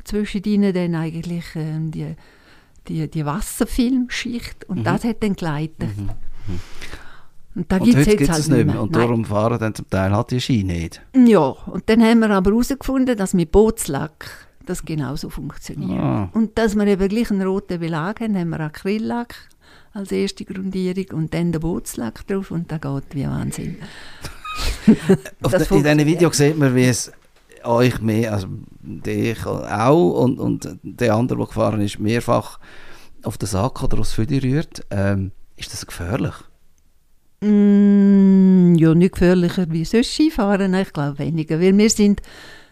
zwischen 0.03 0.43
ihnen 0.43 0.73
dann 0.73 0.95
eigentlich 0.95 1.45
ähm, 1.55 1.91
die, 1.91 2.15
die, 2.87 3.07
die 3.09 3.25
Wasserfilmschicht 3.25 4.65
und 4.65 4.79
Mhm. 4.79 4.83
das 4.85 5.03
hat 5.03 5.21
dann 5.21 5.35
geleitet. 5.35 5.89
Und 7.55 7.71
da 7.71 7.79
gibt 7.79 7.97
es 7.97 8.07
heute 8.07 8.11
jetzt 8.11 8.21
es 8.21 8.29
halt 8.29 8.39
es 8.39 8.47
nicht 8.47 8.57
mehr. 8.57 8.73
mehr. 8.73 8.81
Und 8.81 8.91
Nein. 8.91 9.01
darum 9.01 9.25
fahren 9.25 9.59
dann 9.59 9.75
zum 9.75 9.89
Teil 9.89 10.11
halt 10.11 10.31
die 10.31 10.39
Ski 10.39 10.63
nicht. 10.63 11.01
Ja, 11.15 11.39
und 11.39 11.83
dann 11.87 12.03
haben 12.03 12.19
wir 12.19 12.29
aber 12.29 12.51
herausgefunden, 12.51 13.17
dass 13.17 13.33
mit 13.33 13.51
Bootslack 13.51 14.47
das 14.65 14.85
genauso 14.85 15.29
funktioniert. 15.29 15.99
Ah. 15.99 16.29
Und 16.33 16.57
dass 16.57 16.75
wir 16.75 16.85
eben 16.85 17.07
gleich 17.09 17.31
einen 17.31 17.41
roten 17.41 17.79
Belag 17.79 18.21
haben, 18.21 18.37
haben 18.37 18.49
wir 18.49 18.59
Acryllack 18.59 19.35
als 19.93 20.11
erste 20.11 20.45
Grundierung 20.45 21.05
und 21.13 21.33
dann 21.33 21.51
den 21.51 21.61
Bootslack 21.61 22.25
drauf 22.27 22.51
und 22.51 22.71
das 22.71 22.79
geht 22.79 23.15
wie 23.15 23.25
Wahnsinn. 23.25 23.77
In 24.85 24.95
diesen 25.43 25.65
funktioniert. 25.65 26.07
Video 26.07 26.31
sieht 26.31 26.57
man, 26.57 26.75
wie 26.75 26.85
es 26.85 27.11
euch 27.63 27.99
mehr, 28.01 28.33
also 28.33 28.47
dich 28.81 29.45
auch 29.45 30.23
und, 30.23 30.39
und 30.39 30.77
der 30.83 31.15
andere, 31.15 31.39
der 31.39 31.47
gefahren 31.47 31.81
ist, 31.81 31.99
mehrfach 31.99 32.59
auf 33.23 33.37
den 33.37 33.47
Sack 33.47 33.83
oder 33.83 33.99
aufs 33.99 34.13
Füdi 34.13 34.37
rührt. 34.37 34.85
Ähm, 34.91 35.31
ist 35.57 35.73
das 35.73 35.85
gefährlich? 35.85 36.33
Mm, 37.41 38.75
ja, 38.75 38.93
nicht 38.93 39.13
gefährlicher 39.13 39.65
wie 39.69 39.85
sonst 39.85 40.13
Skifahren, 40.13 40.73
ich 40.73 40.91
glaube 40.91 41.19
weniger, 41.19 41.59
weil 41.61 41.77
wir 41.77 41.89
sind 41.89 42.21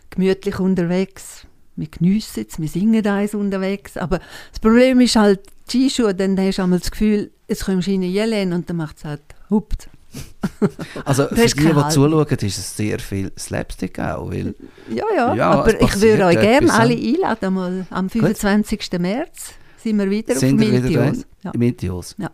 gemütlich 0.10 0.60
unterwegs. 0.60 1.46
Wir 1.76 1.88
geniessen 1.88 2.46
es, 2.50 2.60
wir 2.60 2.68
singen 2.68 3.06
eins 3.06 3.34
unterwegs, 3.34 3.98
aber 3.98 4.20
das 4.52 4.60
Problem 4.60 5.00
ist 5.00 5.16
halt, 5.16 5.42
die 5.72 5.90
Skischuhe, 5.90 6.16
dann 6.16 6.38
hast 6.40 6.58
du 6.58 6.64
einmal 6.64 6.80
das 6.80 6.92
Gefühl, 6.92 7.32
jetzt 7.48 7.66
kommst 7.66 7.88
du 7.88 7.92
in 7.92 8.04
Jelen 8.04 8.54
und 8.54 8.70
dann 8.70 8.78
macht 8.78 8.98
es 8.98 9.06
halt 9.06 9.22
hupt. 9.50 9.90
Also 11.06 11.28
für 11.28 11.36
die, 11.36 11.54
die 11.54 11.74
Halt. 11.76 11.94
zuschauen, 11.94 12.26
ist 12.26 12.58
es 12.58 12.76
sehr 12.76 12.98
viel 13.00 13.32
Slapstick 13.38 14.00
auch, 14.00 14.32
weil 14.32 14.56
Ja, 14.90 15.04
ja, 15.16 15.36
Ja, 15.36 15.52
es 15.52 15.58
aber 15.60 15.82
ich 15.82 16.02
würde 16.02 16.26
euch 16.26 16.40
gerne 16.40 16.74
alle 16.74 16.94
einladen, 16.96 17.54
mal 17.54 17.86
am 17.90 18.10
25. 18.10 18.90
März 19.00 19.54
sind 19.78 19.98
wir 19.98 20.10
wieder 20.10 20.36
sind 20.36 20.60
auf 20.62 20.92
dran 20.92 21.24
Ja, 21.44 21.52
im 21.52 21.62
Intios. 21.62 22.16
Ja. 22.18 22.32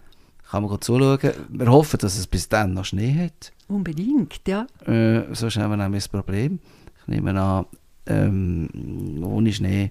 Kann 0.54 0.62
man 0.62 0.70
gut 0.70 0.84
zuschauen. 0.84 1.18
Wir 1.50 1.72
hoffen, 1.72 1.98
dass 1.98 2.16
es 2.16 2.28
bis 2.28 2.48
dann 2.48 2.76
noch 2.76 2.86
Schnee 2.86 3.26
hat. 3.26 3.52
unbedingt, 3.68 4.40
ja. 4.48 4.68
Äh, 4.86 5.34
sonst 5.34 5.58
haben 5.58 5.72
wir 5.72 5.78
nämlich 5.78 6.04
das 6.04 6.10
Problem. 6.10 6.60
Ich 7.02 7.08
nehme 7.08 7.42
an, 7.42 7.66
ähm, 8.06 8.70
ohne 9.24 9.52
Schnee 9.52 9.90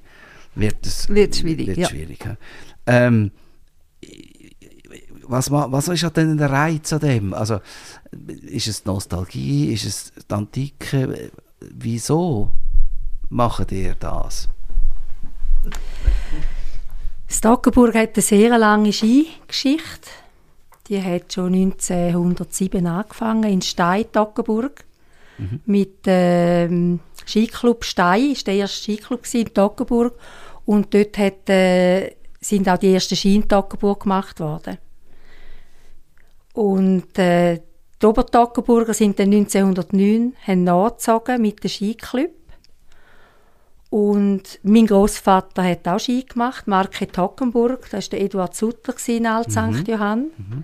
wird 0.54 0.86
es 0.86 1.08
Wird 1.08 1.34
schwierig, 1.34 1.66
wird 1.66 1.78
ja. 1.78 1.88
schwierig 1.88 2.24
ja. 2.24 2.36
ähm, 2.86 3.32
was, 5.24 5.50
was 5.50 5.88
ist 5.88 6.16
denn 6.16 6.38
der 6.38 6.50
Reiz 6.50 6.92
an 6.92 7.00
dem? 7.00 7.34
Also, 7.34 7.58
ist 8.42 8.68
es 8.68 8.84
Nostalgie? 8.84 9.72
Ist 9.72 9.84
es 9.84 10.12
die 10.12 10.32
Antike? 10.32 11.32
Wieso 11.58 12.52
macht 13.30 13.72
ihr 13.72 13.96
das? 13.96 14.48
Stockenburg 17.26 17.96
hat 17.96 18.14
eine 18.14 18.22
sehr 18.22 18.56
lange 18.56 18.92
Skigeschichte. 18.92 20.21
Die 20.88 21.00
hat 21.02 21.32
schon 21.32 21.54
1907 21.54 22.86
angefangen 22.86 23.50
in 23.50 23.62
Stein, 23.62 24.04
Toggenburg. 24.12 24.84
Mit 25.66 26.00
ähm, 26.06 27.00
Skiclub 27.26 27.84
Stein, 27.84 28.32
ist 28.32 28.46
der 28.46 28.54
erste 28.54 28.82
Skiclub 28.82 29.22
in 29.34 29.52
Toggenburg. 29.52 30.14
Und 30.66 30.92
dort 30.94 31.18
hat, 31.18 31.48
äh, 31.48 32.14
sind 32.40 32.68
auch 32.68 32.78
die 32.78 32.92
ersten 32.94 33.16
Ski 33.16 33.36
in 33.36 33.48
Toggenburg 33.48 34.02
gemacht 34.02 34.38
worden. 34.40 34.78
Und 36.52 37.18
äh, 37.18 37.60
die 38.00 38.06
Obertoggenburger 38.06 38.94
sind 38.94 39.18
dann 39.18 39.32
1909 39.32 40.34
haben 40.46 40.64
nachgezogen 40.64 41.40
mit 41.40 41.62
dem 41.64 41.70
Skiclub. 41.70 42.30
Und 43.90 44.58
mein 44.62 44.86
Großvater 44.86 45.62
hat 45.64 45.86
auch 45.86 45.98
Ski 46.00 46.24
gemacht, 46.24 46.66
Marke 46.66 47.06
Toggenburg. 47.06 47.88
Das 47.90 48.06
war 48.06 48.10
der 48.18 48.22
Eduard 48.26 48.54
Sutter 48.54 48.94
in 49.08 49.26
Alt 49.26 49.50
St. 49.52 49.86
Johann. 49.88 50.30
Ski- 50.36 50.62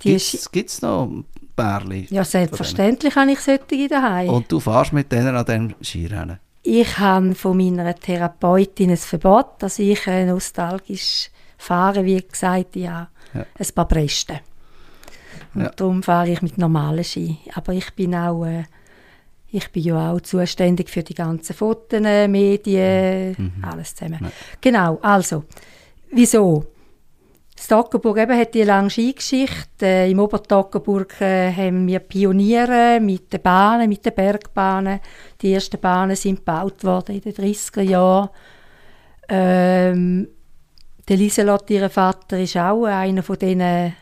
Gibt 0.00 0.70
es 0.70 0.82
noch 0.82 1.10
Bärli? 1.56 2.06
ja, 2.10 2.24
selbstverständlich 2.24 3.14
habe 3.14 3.32
ich 3.32 3.40
solche 3.40 3.88
daheim. 3.88 4.28
Und 4.30 4.50
du 4.50 4.60
fährst 4.60 4.92
mit 4.92 5.12
denen 5.12 5.36
an 5.36 5.44
dem 5.44 5.74
Skirennen? 5.82 6.38
ich 6.62 6.98
habe 6.98 7.34
von 7.34 7.56
meiner 7.56 7.94
Therapeutin 7.94 8.90
ein 8.90 8.96
Verbot, 8.96 9.46
dass 9.60 9.78
ich 9.78 10.06
äh, 10.06 10.26
nostalgisch 10.26 11.30
fahre, 11.56 12.04
wie 12.04 12.20
gesagt, 12.20 12.76
ja, 12.76 13.08
ja. 13.34 13.46
ein 13.58 13.66
paar 13.74 13.88
Bresten. 13.88 14.40
Und 15.54 15.62
ja. 15.62 15.70
darum 15.70 16.02
fahre 16.02 16.30
ich 16.30 16.42
mit 16.42 16.58
normalen 16.58 17.04
Ski. 17.04 17.38
Aber 17.54 17.72
ich 17.72 17.92
bin 17.94 18.14
auch, 18.14 18.44
äh, 18.44 18.64
ich 19.50 19.70
bin 19.72 19.82
ja 19.82 20.12
auch 20.12 20.20
zuständig 20.20 20.90
für 20.90 21.02
die 21.02 21.14
ganzen 21.14 21.54
Fotos, 21.54 22.00
Medien, 22.00 23.34
mhm. 23.36 23.64
alles 23.64 23.94
zusammen. 23.94 24.18
Ja. 24.22 24.30
Genau, 24.60 24.98
also, 25.02 25.44
wieso? 26.12 26.66
Stockenburg 27.62 28.16
eben 28.16 28.38
hat 28.38 28.54
die 28.54 28.62
lange 28.62 28.88
Skigeschichte. 28.88 29.84
Äh, 29.84 30.10
Im 30.10 30.18
Obertoggenburg 30.18 31.20
äh, 31.20 31.52
haben 31.52 31.86
wir 31.86 31.98
Pioniere 31.98 33.00
mit 33.00 33.30
den 33.32 33.42
Bahnen, 33.42 33.88
mit 33.88 34.04
den 34.04 34.14
Bergbahnen. 34.14 34.98
Die 35.42 35.52
ersten 35.52 35.78
Bahnen 35.78 36.16
sind 36.16 36.38
gebaut 36.38 36.82
worden 36.84 37.16
in 37.16 37.20
den 37.20 37.34
30er 37.34 37.82
Jahren. 37.82 38.30
Ähm, 39.28 40.28
der 41.06 41.16
Lieselot, 41.18 41.68
ihr 41.68 41.90
Vater, 41.90 42.38
ist 42.38 42.56
auch 42.56 42.84
einer 42.84 43.22
von 43.22 43.38
diesen 43.38 43.94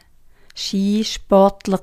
Skisportler 0.55 1.81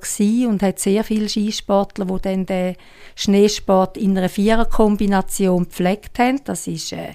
und 0.47 0.63
hat 0.63 0.79
sehr 0.79 1.03
viele 1.03 1.27
Skisportler, 1.27 2.05
die 2.05 2.21
dann 2.21 2.45
den 2.45 2.75
Schneesport 3.15 3.97
in 3.97 4.17
einer 4.17 4.29
Viererkombination 4.29 5.65
gepflegt 5.65 6.19
haben. 6.19 6.41
Das 6.45 6.67
ist 6.67 6.93
äh, 6.93 7.13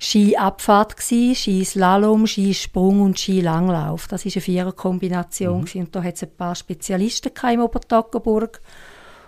Skiabfahrt 0.00 0.96
gsi, 0.96 1.34
Skislalom, 1.34 2.26
Skisprung 2.26 3.00
und 3.00 3.18
Skilanglauf. 3.18 4.06
Das 4.06 4.24
ist 4.24 4.36
eine 4.36 4.42
Viererkombination 4.42 5.66
mhm. 5.72 5.80
und 5.80 5.96
da 5.96 6.02
hat 6.02 6.14
es 6.14 6.22
ein 6.22 6.36
paar 6.36 6.54
Spezialisten 6.54 7.32
im 7.52 7.60
Obertoggenburg. 7.60 8.60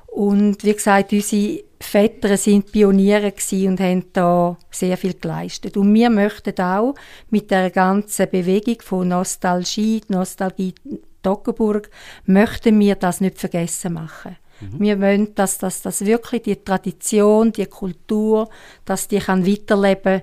Und 0.06 0.64
wie 0.64 0.72
gesagt, 0.72 1.12
unsere 1.12 1.62
Väter 1.80 2.36
sind 2.36 2.72
Pioniere 2.72 3.32
und 3.66 3.80
haben 3.80 4.04
da 4.12 4.56
sehr 4.70 4.96
viel 4.96 5.14
geleistet. 5.14 5.76
Und 5.76 5.94
wir 5.94 6.10
möchten 6.10 6.60
auch 6.60 6.94
mit 7.30 7.50
der 7.50 7.70
ganzen 7.70 8.28
Bewegung 8.28 8.80
von 8.80 9.08
Nostalgie, 9.08 10.02
Nostalgie 10.08 10.74
Toggenburg, 11.22 11.90
möchten 12.26 12.78
wir 12.80 12.96
das 12.96 13.20
nicht 13.20 13.38
vergessen 13.38 13.94
machen. 13.94 14.36
Mhm. 14.60 14.80
Wir 14.80 15.00
wollen, 15.00 15.34
dass 15.34 15.58
das 15.58 15.82
dass 15.82 16.04
wirklich 16.04 16.42
die 16.42 16.56
Tradition, 16.56 17.52
die 17.52 17.66
Kultur, 17.66 18.48
dass 18.84 19.08
die 19.08 19.18
kann 19.18 19.46
weiterleben 19.46 20.22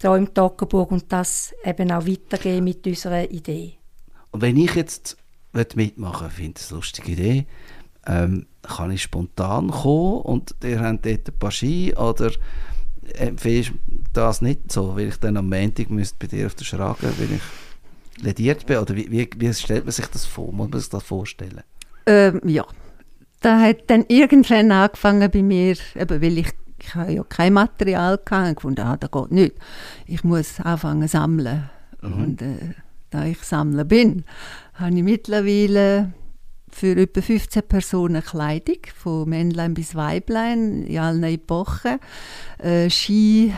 hier 0.00 0.14
im 0.14 0.32
Toggenburg 0.32 0.90
und 0.90 1.12
das 1.12 1.54
eben 1.64 1.90
auch 1.90 2.06
weitergehen 2.06 2.64
mit 2.64 2.86
unserer 2.86 3.30
Idee. 3.30 3.74
Und 4.30 4.42
wenn 4.42 4.56
ich 4.56 4.74
jetzt 4.74 5.16
mitmachen 5.52 6.30
finde 6.30 6.60
ich 6.60 6.70
eine 6.70 6.76
lustige 6.76 7.12
Idee, 7.12 7.46
ähm, 8.06 8.46
kann 8.62 8.90
ich 8.90 9.02
spontan 9.02 9.70
kommen 9.70 10.20
und 10.22 10.54
ihr 10.62 10.80
habt 10.80 11.06
dort 11.06 11.28
ein 11.28 11.38
paar 11.38 11.50
Ski 11.50 11.94
oder 11.96 12.30
empfiehlst 13.14 13.72
das 14.12 14.42
nicht 14.42 14.70
so, 14.70 14.96
weil 14.96 15.08
ich 15.08 15.16
dann 15.16 15.36
am 15.36 15.48
Montag 15.48 15.90
müsste 15.90 16.16
bei 16.18 16.26
dir 16.26 16.46
auf 16.46 16.54
der 16.54 16.64
Schrage, 16.64 17.12
wenn 17.18 17.36
ich 17.36 18.22
lediert 18.22 18.66
bin? 18.66 18.78
Oder 18.78 18.96
wie, 18.96 19.10
wie, 19.10 19.28
wie, 19.36 19.54
stellt 19.54 19.84
man 19.84 19.92
sich 19.92 20.06
das 20.06 20.26
vor? 20.26 20.52
Muss 20.52 20.70
man 20.70 20.80
sich 20.80 20.90
das 20.90 21.02
vorstellen? 21.02 21.62
Ähm, 22.06 22.40
ja, 22.44 22.66
da 23.40 23.60
hat 23.60 23.88
dann 23.88 24.04
irgendwann 24.08 24.72
angefangen 24.72 25.30
bei 25.30 25.42
mir, 25.42 25.76
eben 25.94 26.22
weil 26.22 26.38
ich 26.38 26.48
ich 26.78 26.94
habe 26.94 27.12
ja 27.12 27.24
kein 27.24 27.52
Material 27.52 28.18
gehabt, 28.24 28.48
und 28.48 28.54
gefunden, 28.56 28.80
ah, 28.82 28.96
das 28.96 29.10
geht 29.10 29.32
nicht. 29.32 29.54
Ich 30.06 30.24
muss 30.24 30.60
anfangen 30.60 31.02
zu 31.02 31.08
sammeln. 31.08 31.70
Mhm. 32.02 32.12
Und 32.12 32.42
äh, 32.42 32.74
da 33.10 33.24
ich 33.24 33.42
Sammler 33.42 33.84
bin, 33.84 34.24
habe 34.74 34.94
ich 34.94 35.02
mittlerweile 35.02 36.12
für 36.70 36.96
etwa 36.96 37.22
15 37.22 37.62
Personen 37.62 38.22
Kleidung, 38.22 38.78
von 38.94 39.28
Männlein 39.28 39.74
bis 39.74 39.94
Weiblein, 39.94 40.82
in 40.82 40.98
allen 40.98 41.22
Epochen. 41.22 41.98
Äh, 42.58 42.90
Ski 42.90 43.54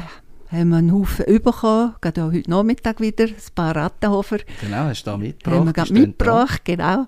haben 0.51 0.69
wir 0.71 0.77
einen 0.77 0.93
Haufen 0.93 1.25
bekommen, 1.27 1.95
gerade 2.01 2.25
auch 2.25 2.33
heute 2.33 2.51
Nachmittag 2.51 3.01
wieder, 3.01 3.25
ein 3.25 3.35
paar 3.55 3.75
Rattenhofer. 3.75 4.39
Genau, 4.61 4.85
hast 4.85 5.03
du 5.03 5.11
da 5.11 5.17
mitgebracht? 5.17 5.79
Haben 5.79 5.95
wir 5.95 6.07
mitgebracht, 6.07 6.65
genau. 6.65 7.07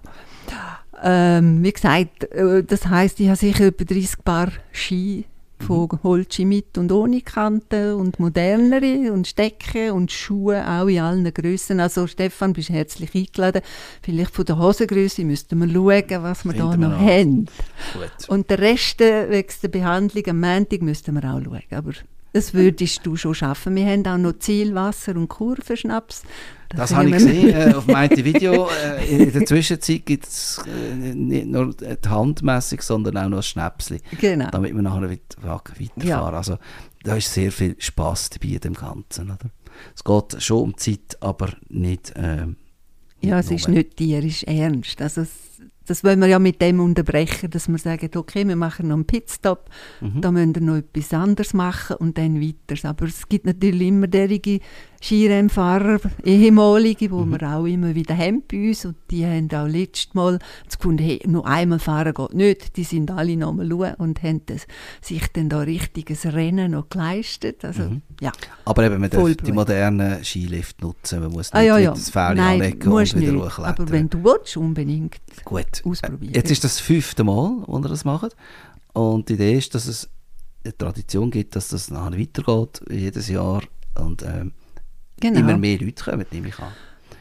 Ähm, 1.02 1.62
wie 1.62 1.72
gesagt, 1.72 2.24
äh, 2.32 2.62
das 2.64 2.86
heisst, 2.86 3.20
ich 3.20 3.28
habe 3.28 3.36
sicher 3.36 3.66
etwa 3.66 3.84
30 3.84 4.24
Paar 4.24 4.48
Ski 4.72 5.24
von. 5.60 5.98
Holci 6.02 6.44
mit 6.44 6.78
und 6.78 6.90
ohne 6.92 7.20
Kanten 7.20 7.94
und 7.94 8.18
modernere 8.18 9.12
und 9.12 9.26
Stecken 9.26 9.92
und 9.92 10.10
Schuhe 10.10 10.66
auch 10.66 10.86
in 10.86 11.00
allen 11.00 11.32
Grössen. 11.32 11.80
Also 11.80 12.06
Stefan, 12.06 12.52
bist 12.52 12.70
herzlich 12.70 13.14
eingeladen. 13.14 13.62
Vielleicht 14.02 14.34
von 14.34 14.44
der 14.44 14.58
Hosengröße 14.58 15.24
müssten 15.24 15.58
wir 15.58 15.68
schauen, 15.68 16.22
was 16.22 16.44
wir 16.44 16.52
Finden 16.52 16.80
da 16.80 16.88
noch 16.88 17.00
wir 17.00 17.18
haben. 17.18 17.46
Gut. 17.92 18.28
Und 18.28 18.50
der 18.50 18.58
Rest 18.58 19.00
äh, 19.00 19.30
wegen 19.30 19.52
der 19.62 19.68
Behandlung 19.68 20.26
am 20.26 20.40
Montag 20.40 20.82
müssten 20.82 21.14
wir 21.14 21.24
auch 21.24 21.42
schauen. 21.42 21.62
Aber 21.70 21.92
das 22.32 22.54
würdest 22.54 23.04
du 23.04 23.16
schon 23.16 23.34
schaffen. 23.34 23.74
Wir 23.74 23.86
haben 23.86 24.06
auch 24.06 24.18
noch 24.18 24.38
Zielwasser 24.38 25.16
und 25.16 25.28
Kurvenschnaps. 25.28 26.22
Das, 26.68 26.90
das 26.90 26.94
habe 26.94 27.08
ich 27.08 27.14
gesehen 27.14 27.48
äh, 27.48 27.74
auf 27.74 27.86
meinem 27.88 28.24
Video. 28.24 28.68
Äh, 28.68 29.22
in 29.22 29.32
der 29.32 29.44
Zwischenzeit 29.44 30.06
gibt 30.06 30.26
es 30.26 30.62
äh, 30.66 31.14
nicht 31.14 31.46
nur 31.46 31.74
die 31.74 32.08
Handmessung, 32.08 32.80
sondern 32.80 33.16
auch 33.16 33.28
noch 33.28 33.38
ein 33.38 33.42
Schnäpschen. 33.42 34.00
Genau. 34.20 34.50
Damit 34.50 34.74
wir 34.74 34.82
nachher 34.82 35.10
weiterfahren. 35.10 35.90
Ja. 36.02 36.22
Also 36.22 36.58
da 37.02 37.16
ist 37.16 37.32
sehr 37.32 37.50
viel 37.50 37.74
Spass 37.78 38.30
dabei 38.30 38.54
in 38.54 38.60
dem 38.60 38.74
Ganzen. 38.74 39.30
Oder? 39.30 39.50
Es 39.94 40.04
geht 40.04 40.42
schon 40.42 40.62
um 40.62 40.76
Zeit, 40.76 41.16
aber 41.20 41.48
nicht. 41.68 42.14
Äh, 42.16 42.46
ja, 43.22 43.40
es 43.40 43.50
ist 43.50 43.68
nicht 43.68 43.96
tierisch 43.96 44.44
ernst. 44.44 45.02
Also 45.02 45.22
es, 45.22 45.30
das 45.90 46.04
wollen 46.04 46.20
wir 46.20 46.28
ja 46.28 46.38
mit 46.38 46.62
dem 46.62 46.78
unterbrechen, 46.78 47.50
dass 47.50 47.66
wir 47.66 47.76
sagen, 47.76 48.10
okay, 48.14 48.46
wir 48.46 48.54
machen 48.54 48.86
noch 48.86 48.94
einen 48.94 49.06
Pitstop, 49.06 49.68
mhm. 50.00 50.20
da 50.20 50.30
müssen 50.30 50.54
wir 50.54 50.62
noch 50.62 50.76
etwas 50.76 51.12
anderes 51.12 51.52
machen 51.52 51.96
und 51.96 52.16
dann 52.16 52.40
weiter. 52.40 52.88
Aber 52.88 53.06
es 53.06 53.28
gibt 53.28 53.44
natürlich 53.44 53.88
immer 53.88 54.06
derige 54.06 54.60
Skirennfahrer, 55.02 55.98
ehemalige, 56.24 57.08
die 57.08 57.14
mhm. 57.14 57.32
wir 57.32 57.54
auch 57.54 57.64
immer 57.64 57.94
wieder 57.94 58.16
haben 58.16 58.42
bei 58.50 58.68
uns 58.68 58.84
und 58.84 58.96
die 59.10 59.24
haben 59.24 59.50
auch 59.52 59.66
letztes 59.66 60.12
Mal 60.14 60.38
gefunden, 60.70 61.02
hey, 61.02 61.20
nur 61.26 61.46
einmal 61.46 61.78
fahren 61.78 62.12
geht 62.12 62.34
nicht, 62.34 62.76
die 62.76 62.84
sind 62.84 63.10
alle 63.10 63.36
noch 63.36 63.54
mal 63.54 63.68
schauen 63.68 63.94
und 63.94 64.22
haben 64.22 64.42
das, 64.46 64.66
sich 65.00 65.26
dann 65.32 65.48
da 65.48 65.60
richtiges 65.60 66.26
Rennen 66.26 66.72
noch 66.72 66.90
geleistet. 66.90 67.64
Also, 67.64 67.84
mhm. 67.84 68.02
ja. 68.20 68.30
Aber 68.66 68.84
eben, 68.84 69.00
man 69.00 69.08
darf 69.08 69.36
die 69.36 69.52
modernen 69.52 70.22
Skilift 70.22 70.82
nutzen, 70.82 71.20
man 71.20 71.32
muss 71.32 71.52
nicht 71.52 71.54
ah, 71.54 71.62
ja, 71.62 71.78
ja. 71.78 71.90
das 71.92 72.10
Fähli 72.10 72.40
anlegen 72.40 72.92
und 72.92 73.16
wieder 73.16 73.32
hochklettern. 73.32 73.64
Aber 73.64 73.90
wenn 73.90 74.10
du 74.10 74.22
willst, 74.22 74.56
unbedingt 74.58 75.16
Gut. 75.44 75.82
ausprobieren. 75.84 76.34
Jetzt 76.34 76.50
ist 76.50 76.62
das, 76.62 76.74
das 76.74 76.80
fünfte 76.80 77.24
Mal, 77.24 77.62
wo 77.66 77.78
wir 77.78 77.88
das 77.88 78.04
machen 78.04 78.28
und 78.92 79.28
die 79.30 79.34
Idee 79.34 79.56
ist, 79.56 79.74
dass 79.74 79.86
es 79.86 80.10
eine 80.62 80.76
Tradition 80.76 81.30
gibt, 81.30 81.56
dass 81.56 81.68
das 81.68 81.90
nachher 81.90 82.18
weitergeht, 82.18 82.82
jedes 82.90 83.28
Jahr 83.28 83.62
und 83.94 84.22
ähm, 84.22 84.52
genau. 85.20 85.40
immer 85.40 85.56
mehr 85.56 85.78
Leute 85.78 86.04
kommen, 86.04 86.26
nehme 86.30 86.48
ich 86.48 86.58
an. 86.58 86.72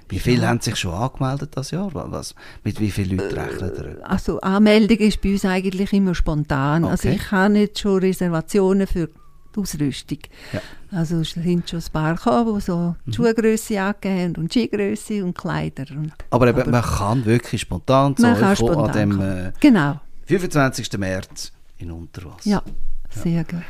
Wie 0.09 0.17
viele 0.17 0.41
ja. 0.41 0.47
haben 0.49 0.59
sich 0.59 0.75
schon 0.75 0.93
angemeldet 0.93 1.51
das 1.55 1.69
Jahr? 1.69 1.91
Was, 1.93 2.33
mit 2.63 2.79
wie 2.79 2.89
vielen 2.89 3.17
Leuten 3.17 3.37
rechnet 3.37 3.77
ihr? 3.77 4.09
Also 4.09 4.41
Anmeldung 4.41 4.97
ist 4.97 5.21
bei 5.21 5.33
uns 5.33 5.45
eigentlich 5.45 5.93
immer 5.93 6.15
spontan. 6.15 6.83
Also, 6.83 7.07
okay. 7.07 7.09
Also 7.09 7.23
ich 7.23 7.31
habe 7.31 7.57
jetzt 7.59 7.79
schon 7.79 7.99
Reservationen 7.99 8.87
für 8.87 9.07
die 9.55 9.59
Ausrüstung. 9.59 10.17
Ja. 10.51 10.61
Also 10.91 11.19
es 11.19 11.31
sind 11.31 11.69
schon 11.69 11.79
ein 11.79 11.85
paar 11.93 12.15
gekommen, 12.15 12.55
die 12.55 12.61
so 12.61 12.95
die 13.05 13.09
mhm. 13.09 13.13
Schuhgrösse 13.13 13.81
angegeben 13.81 14.19
haben 14.19 14.35
und 14.37 14.51
Skigrösse 14.51 15.23
und 15.23 15.37
Kleider. 15.37 15.85
Und, 15.91 16.13
aber, 16.31 16.47
eben, 16.47 16.61
aber 16.61 16.71
man 16.71 16.81
kann 16.81 17.25
wirklich 17.25 17.61
spontan 17.61 18.17
zu 18.17 18.25
euch 18.25 18.59
kommen 18.59 18.77
an 18.77 18.91
dem 18.91 19.21
äh, 19.21 19.51
genau. 19.59 19.99
25. 20.25 20.97
März 20.97 21.51
in 21.77 21.91
Unterwasser. 21.91 22.49
Ja, 22.49 22.63
sehr 23.11 23.31
ja. 23.31 23.43
gut. 23.43 23.61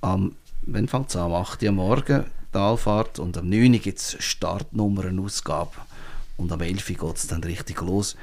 Um, 0.00 0.36
wann 0.62 0.86
fängt 0.86 1.08
es 1.08 1.16
an? 1.16 1.22
Am 1.22 1.32
8. 1.32 1.62
Uhr 1.64 1.72
morgen 1.72 2.24
Talfahrt 2.52 3.18
und 3.18 3.36
am 3.36 3.48
9. 3.48 3.80
gibt 3.80 3.98
es 3.98 4.16
Startnummernausgabe 4.18 5.76
und 6.36 6.50
am 6.50 6.60
11. 6.60 6.86
geht 6.86 7.16
es 7.16 7.26
dann 7.26 7.44
richtig 7.44 7.80
los. 7.82 8.16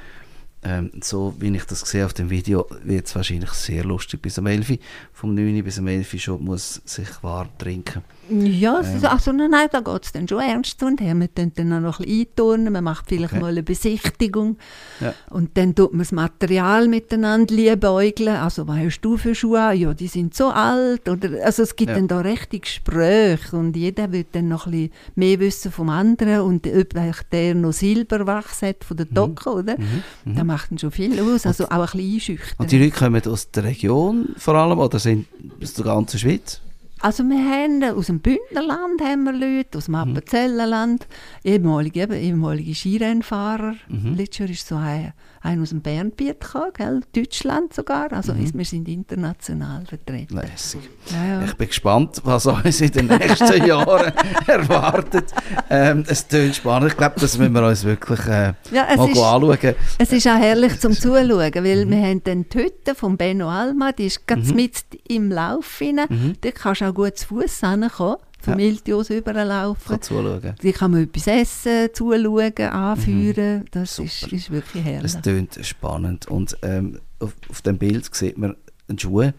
Ähm, 0.62 0.90
so 1.00 1.34
wie 1.38 1.54
ich 1.54 1.64
das 1.64 1.80
sehe 1.80 2.04
auf 2.04 2.14
dem 2.14 2.30
Video, 2.30 2.66
wird 2.82 3.06
es 3.06 3.14
wahrscheinlich 3.14 3.50
sehr 3.50 3.84
lustig 3.84 4.22
bis 4.22 4.38
am 4.38 4.46
11. 4.46 4.78
Vom 5.12 5.34
9. 5.34 5.62
bis 5.62 5.78
am 5.78 5.86
11. 5.86 6.20
schon 6.20 6.44
muss 6.44 6.80
sich 6.84 7.08
warm 7.22 7.48
trinken. 7.58 8.02
Ja, 8.28 8.80
ähm. 8.80 9.04
also 9.04 9.32
nein, 9.32 9.50
nein, 9.50 9.68
da 9.70 9.80
geht 9.80 10.04
es 10.04 10.12
dann 10.12 10.26
schon 10.26 10.40
ernst 10.40 10.82
und 10.82 11.00
her. 11.00 11.14
Wir 11.14 11.32
tun 11.32 11.52
dann 11.54 11.82
noch 11.82 12.00
ein 12.00 12.06
bisschen 12.06 12.20
einturnen, 12.20 12.72
man 12.72 12.84
macht 12.84 13.06
vielleicht 13.08 13.34
okay. 13.34 13.40
mal 13.40 13.50
eine 13.50 13.62
Besichtigung 13.62 14.56
ja. 15.00 15.14
und 15.30 15.56
dann 15.56 15.74
tut 15.74 15.92
man 15.92 16.00
das 16.00 16.10
Material 16.10 16.88
miteinander 16.88 17.54
liebäugeln. 17.54 18.36
Also 18.36 18.66
was 18.66 18.78
hast 18.78 19.00
du 19.02 19.16
für 19.16 19.34
Schuhe? 19.34 19.72
Ja, 19.74 19.94
die 19.94 20.08
sind 20.08 20.34
so 20.34 20.48
alt. 20.48 21.08
Oder, 21.08 21.44
also 21.44 21.62
es 21.62 21.76
gibt 21.76 21.90
ja. 21.90 21.96
dann 21.96 22.08
da 22.08 22.20
richtig 22.20 22.62
Gespräche 22.62 23.56
und 23.56 23.76
jeder 23.76 24.10
will 24.10 24.26
dann 24.32 24.48
noch 24.48 24.66
ein 24.66 24.72
bisschen 24.72 24.92
mehr 25.14 25.38
wissen 25.38 25.70
vom 25.70 25.90
anderen 25.90 26.40
und 26.40 26.66
ob 26.66 26.94
der 27.30 27.54
noch 27.54 27.72
Silberwachs 27.72 28.62
hat 28.62 28.82
von 28.82 28.96
der 28.96 29.06
Docke, 29.06 29.50
mhm. 29.50 29.56
oder? 29.56 29.76
Mhm. 29.78 30.02
Macht 30.46 30.70
dann 30.70 30.78
schon 30.78 30.90
viel 30.90 31.18
aus, 31.20 31.44
also 31.46 31.64
und, 31.64 31.72
auch 31.72 31.92
ein 31.94 31.98
bisschen 31.98 32.14
einschüchtern. 32.14 32.54
Und 32.58 32.72
die 32.72 32.78
Leute 32.78 32.96
kommen 32.96 33.22
aus 33.26 33.50
der 33.50 33.64
Region 33.64 34.28
vor 34.36 34.54
allem 34.54 34.78
oder 34.78 34.98
sind 34.98 35.26
aus 35.62 35.74
der 35.74 35.84
ganzen 35.84 36.18
Schweiz? 36.18 36.60
Also 37.00 37.22
wir 37.24 37.36
haben 37.38 37.84
aus 37.96 38.06
dem 38.06 38.20
Bündnerland 38.20 39.02
haben 39.02 39.24
wir 39.24 39.32
Leute, 39.32 39.76
aus 39.76 39.84
dem 39.84 39.92
Mhm. 39.92 40.00
Appenzellerland, 40.00 41.06
ehemalige, 41.44 42.08
ehemalige 42.14 42.74
Skirennfahrer. 42.74 43.74
Mhm. 43.88 44.14
Letztes 44.16 44.38
Jahr 44.38 44.50
ist 44.50 44.66
so 44.68 44.76
ein, 44.76 45.12
ein 45.42 45.60
aus 45.62 45.68
dem 45.70 45.80
Bernbiet 45.82 46.40
gekommen, 46.40 46.72
gell? 46.76 47.00
Deutschland 47.14 47.72
sogar. 47.74 48.12
Also 48.12 48.34
Mhm. 48.34 48.50
wir 48.54 48.64
sind 48.64 48.88
international 48.88 49.84
vertreten. 49.86 50.34
Lässig. 50.36 50.80
Ja, 51.12 51.26
ja. 51.40 51.44
Ich 51.44 51.54
bin 51.54 51.68
gespannt, 51.68 52.20
was 52.24 52.46
uns 52.46 52.80
in 52.80 52.90
den 52.92 53.06
nächsten 53.06 53.64
Jahren 53.66 54.12
erwartet. 54.46 55.32
Ähm, 55.70 56.04
es 56.08 56.26
tönt 56.26 56.56
spannend. 56.56 56.92
Ich 56.92 56.96
glaube, 56.96 57.14
das 57.20 57.36
müssen 57.38 57.52
wir 57.54 57.66
uns 57.66 57.84
wirklich 57.84 58.20
äh, 58.26 58.54
Ja, 58.72 58.84
mal 58.96 59.08
ist- 59.10 59.18
anschauen. 59.18 59.58
Es 59.98 60.12
ist 60.12 60.26
auch 60.26 60.36
herrlich 60.38 60.78
zum 60.80 60.92
Zuschauen, 60.92 61.28
weil 61.54 61.86
Mhm. 61.86 61.90
wir 61.90 62.02
haben 62.02 62.24
dann 62.24 62.46
die 62.48 62.58
Hütte 62.58 62.94
von 62.94 63.16
Benno 63.16 63.48
Alma, 63.48 63.92
die 63.92 64.06
ist 64.06 64.26
ganz 64.26 64.52
mit 64.52 64.72
im 65.08 65.30
Lauf 65.30 65.80
rein. 65.80 66.36
Dort 66.40 66.54
kannst 66.54 66.80
du 66.80 66.86
auch 66.86 66.94
gut 66.94 67.16
zu 67.18 67.26
Fuß 67.28 67.60
hinkommen, 67.60 68.16
Mhm. 68.46 68.58
Ja. 68.58 68.66
Iltios 68.66 69.10
überlaufen. 69.10 69.88
Kann 69.88 70.02
zuschauen. 70.02 70.54
Die 70.62 70.72
kann 70.72 70.90
man 70.90 71.04
etwas 71.04 71.26
essen, 71.26 71.88
zuschauen, 71.92 72.58
anführen. 72.58 73.64
Das 73.70 73.98
ist, 73.98 74.32
ist 74.32 74.50
wirklich 74.50 74.84
herrlich. 74.84 75.14
Es 75.14 75.20
tönt 75.20 75.58
spannend. 75.62 76.26
Und 76.28 76.56
ähm, 76.62 77.00
auf, 77.18 77.34
auf 77.48 77.62
dem 77.62 77.78
Bild 77.78 78.14
sieht 78.14 78.38
man 78.38 78.56
einen 78.88 78.98
Schuh, 78.98 79.30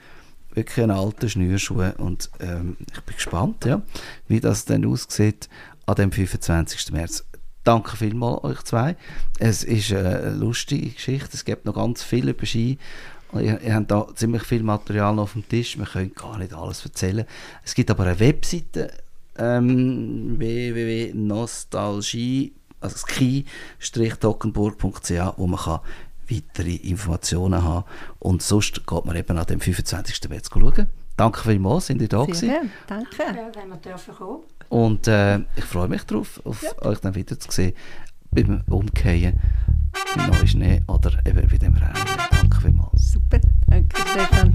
wirklich 0.53 0.83
einen 0.83 0.91
alten 0.91 1.29
Schnürschuh. 1.29 1.91
Und 1.97 2.29
ähm, 2.39 2.77
ich 2.91 3.01
bin 3.01 3.15
gespannt, 3.15 3.65
ja, 3.65 3.81
wie 4.27 4.39
das 4.39 4.65
dann 4.65 4.85
aussieht 4.85 5.49
an 5.85 5.95
dem 5.95 6.11
25. 6.11 6.91
März. 6.91 7.25
Danke 7.63 7.97
vielmals 7.97 8.45
euch 8.45 8.61
zwei. 8.63 8.95
Es 9.39 9.63
ist 9.63 9.91
eine 9.91 10.31
lustige 10.31 10.89
Geschichte. 10.89 11.31
Es 11.33 11.43
gibt 11.43 11.65
noch 11.65 11.75
ganz 11.75 12.01
viel 12.01 12.29
über 12.29 12.45
Ski. 12.45 12.77
Ihr, 13.33 13.59
ihr 13.61 13.75
habt 13.75 13.91
da 13.91 14.07
ziemlich 14.15 14.43
viel 14.43 14.63
Material 14.63 15.13
noch 15.15 15.23
auf 15.23 15.33
dem 15.33 15.45
Tisch. 15.47 15.77
Wir 15.77 15.85
können 15.85 16.13
gar 16.15 16.37
nicht 16.37 16.53
alles 16.53 16.85
erzählen. 16.85 17.25
Es 17.63 17.75
gibt 17.75 17.91
aber 17.91 18.05
eine 18.05 18.17
Webseite 18.19 18.91
ähm, 19.37 20.39
www.nostalgie 20.39 22.53
also 22.79 23.07
ski-tockenburg.ch, 23.79 25.11
wo 25.37 25.47
man 25.47 25.59
kann 25.59 25.79
weitere 26.29 26.75
Informationen 26.75 27.63
haben 27.63 27.85
Und 28.19 28.43
sonst 28.43 28.85
geht 28.85 29.05
man 29.05 29.15
eben 29.15 29.37
an 29.37 29.45
dem 29.45 29.61
25. 29.61 30.29
März 30.29 30.49
schauen. 30.51 30.87
Danke 31.15 31.39
vielmals, 31.41 31.85
sind 31.87 32.01
ihr 32.01 32.09
da 32.09 32.25
Sehr 32.25 32.27
gewesen. 32.27 32.49
gern, 32.49 32.71
danke. 32.85 33.23
Ja, 33.23 33.49
wenn 33.55 33.69
wir 33.69 33.77
dürfen 33.77 34.13
kommen. 34.13 34.43
Und 34.69 35.07
äh, 35.07 35.39
ich 35.55 35.63
freue 35.63 35.87
mich 35.87 36.03
darauf, 36.03 36.41
auf 36.45 36.63
euch 36.81 36.99
dann 36.99 37.15
wieder 37.15 37.39
zu 37.39 37.49
sehen 37.49 37.73
beim 38.43 38.61
Umkehren, 38.69 39.39
beim 40.15 40.29
neuen 40.29 40.47
Schnee 40.47 40.81
oder 40.87 41.11
eben 41.25 41.47
bei 41.47 41.57
dem 41.57 41.73
Rennen. 41.73 41.93
Danke 42.31 42.61
vielmals. 42.61 43.11
Super, 43.11 43.39
danke 43.67 43.99
Stefan. 43.99 44.53